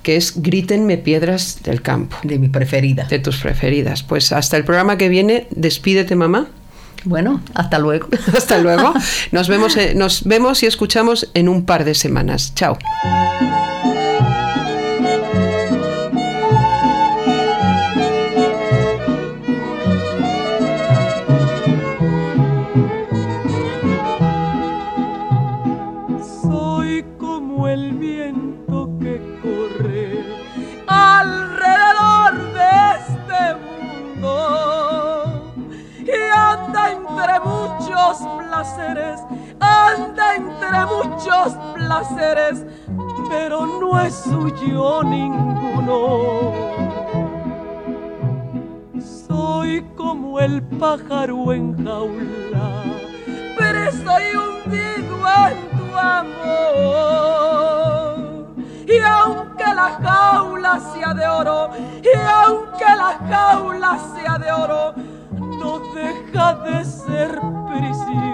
[0.02, 2.16] que es Grítenme piedras del campo.
[2.22, 3.08] de mis preferidas.
[3.08, 4.02] De tus preferidas.
[4.02, 6.48] Pues hasta el programa que viene, despídete mamá.
[7.04, 8.08] Bueno, hasta luego.
[8.36, 8.92] Hasta luego.
[9.32, 12.52] Nos vemos, eh, nos vemos y escuchamos en un par de semanas.
[12.54, 12.76] Chao.
[40.86, 42.64] Muchos placeres,
[43.28, 46.52] pero no es suyo ninguno.
[49.00, 52.84] Soy como el pájaro en jaula,
[53.56, 55.16] preso y hundido
[55.50, 57.38] en tu amor.
[58.86, 61.70] Y aunque la jaula sea de oro,
[62.02, 64.94] y aunque la jaula sea de oro,
[65.38, 68.27] no deja de ser prisión.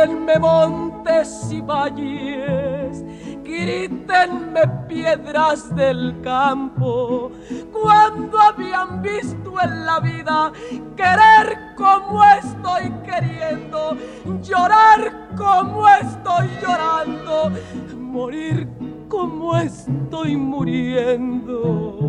[0.00, 3.04] Háblenme montes y valles,
[3.44, 7.30] grítenme piedras del campo,
[7.70, 10.52] cuando habían visto en la vida
[10.96, 13.94] querer como estoy queriendo,
[14.40, 17.50] llorar como estoy llorando,
[17.98, 18.66] morir
[19.06, 22.00] como estoy muriendo.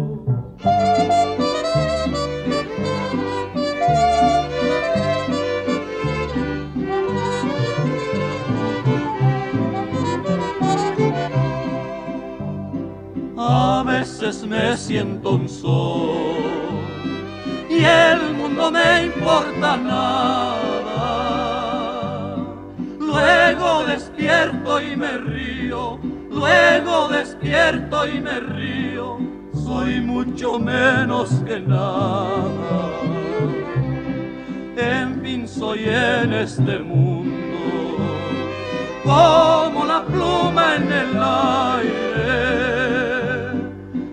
[13.44, 16.14] A veces me siento un sol
[17.68, 20.58] y el mundo me importa nada.
[23.00, 29.18] Luego despierto y me río, luego despierto y me río,
[29.54, 32.92] soy mucho menos que nada.
[34.78, 37.42] En fin, soy en este mundo
[39.04, 42.61] como la pluma en el aire.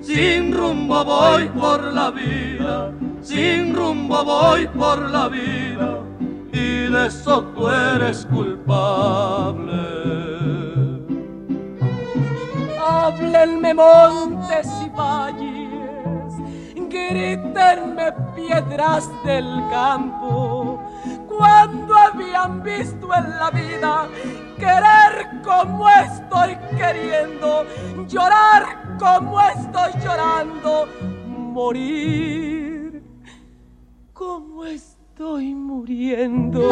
[0.09, 6.01] Sin rumbo voy por la vida, sin rumbo voy por la vida,
[6.51, 9.83] y de eso tú eres culpable.
[12.83, 16.33] Háblenme montes y valles,
[16.89, 20.68] grítenme piedras del campo,
[21.39, 24.09] cuando habían visto en la vida
[24.59, 27.65] querer como estoy queriendo,
[28.09, 30.89] llorar como estoy llorando,
[31.29, 33.03] morir
[34.13, 36.69] como estoy muriendo.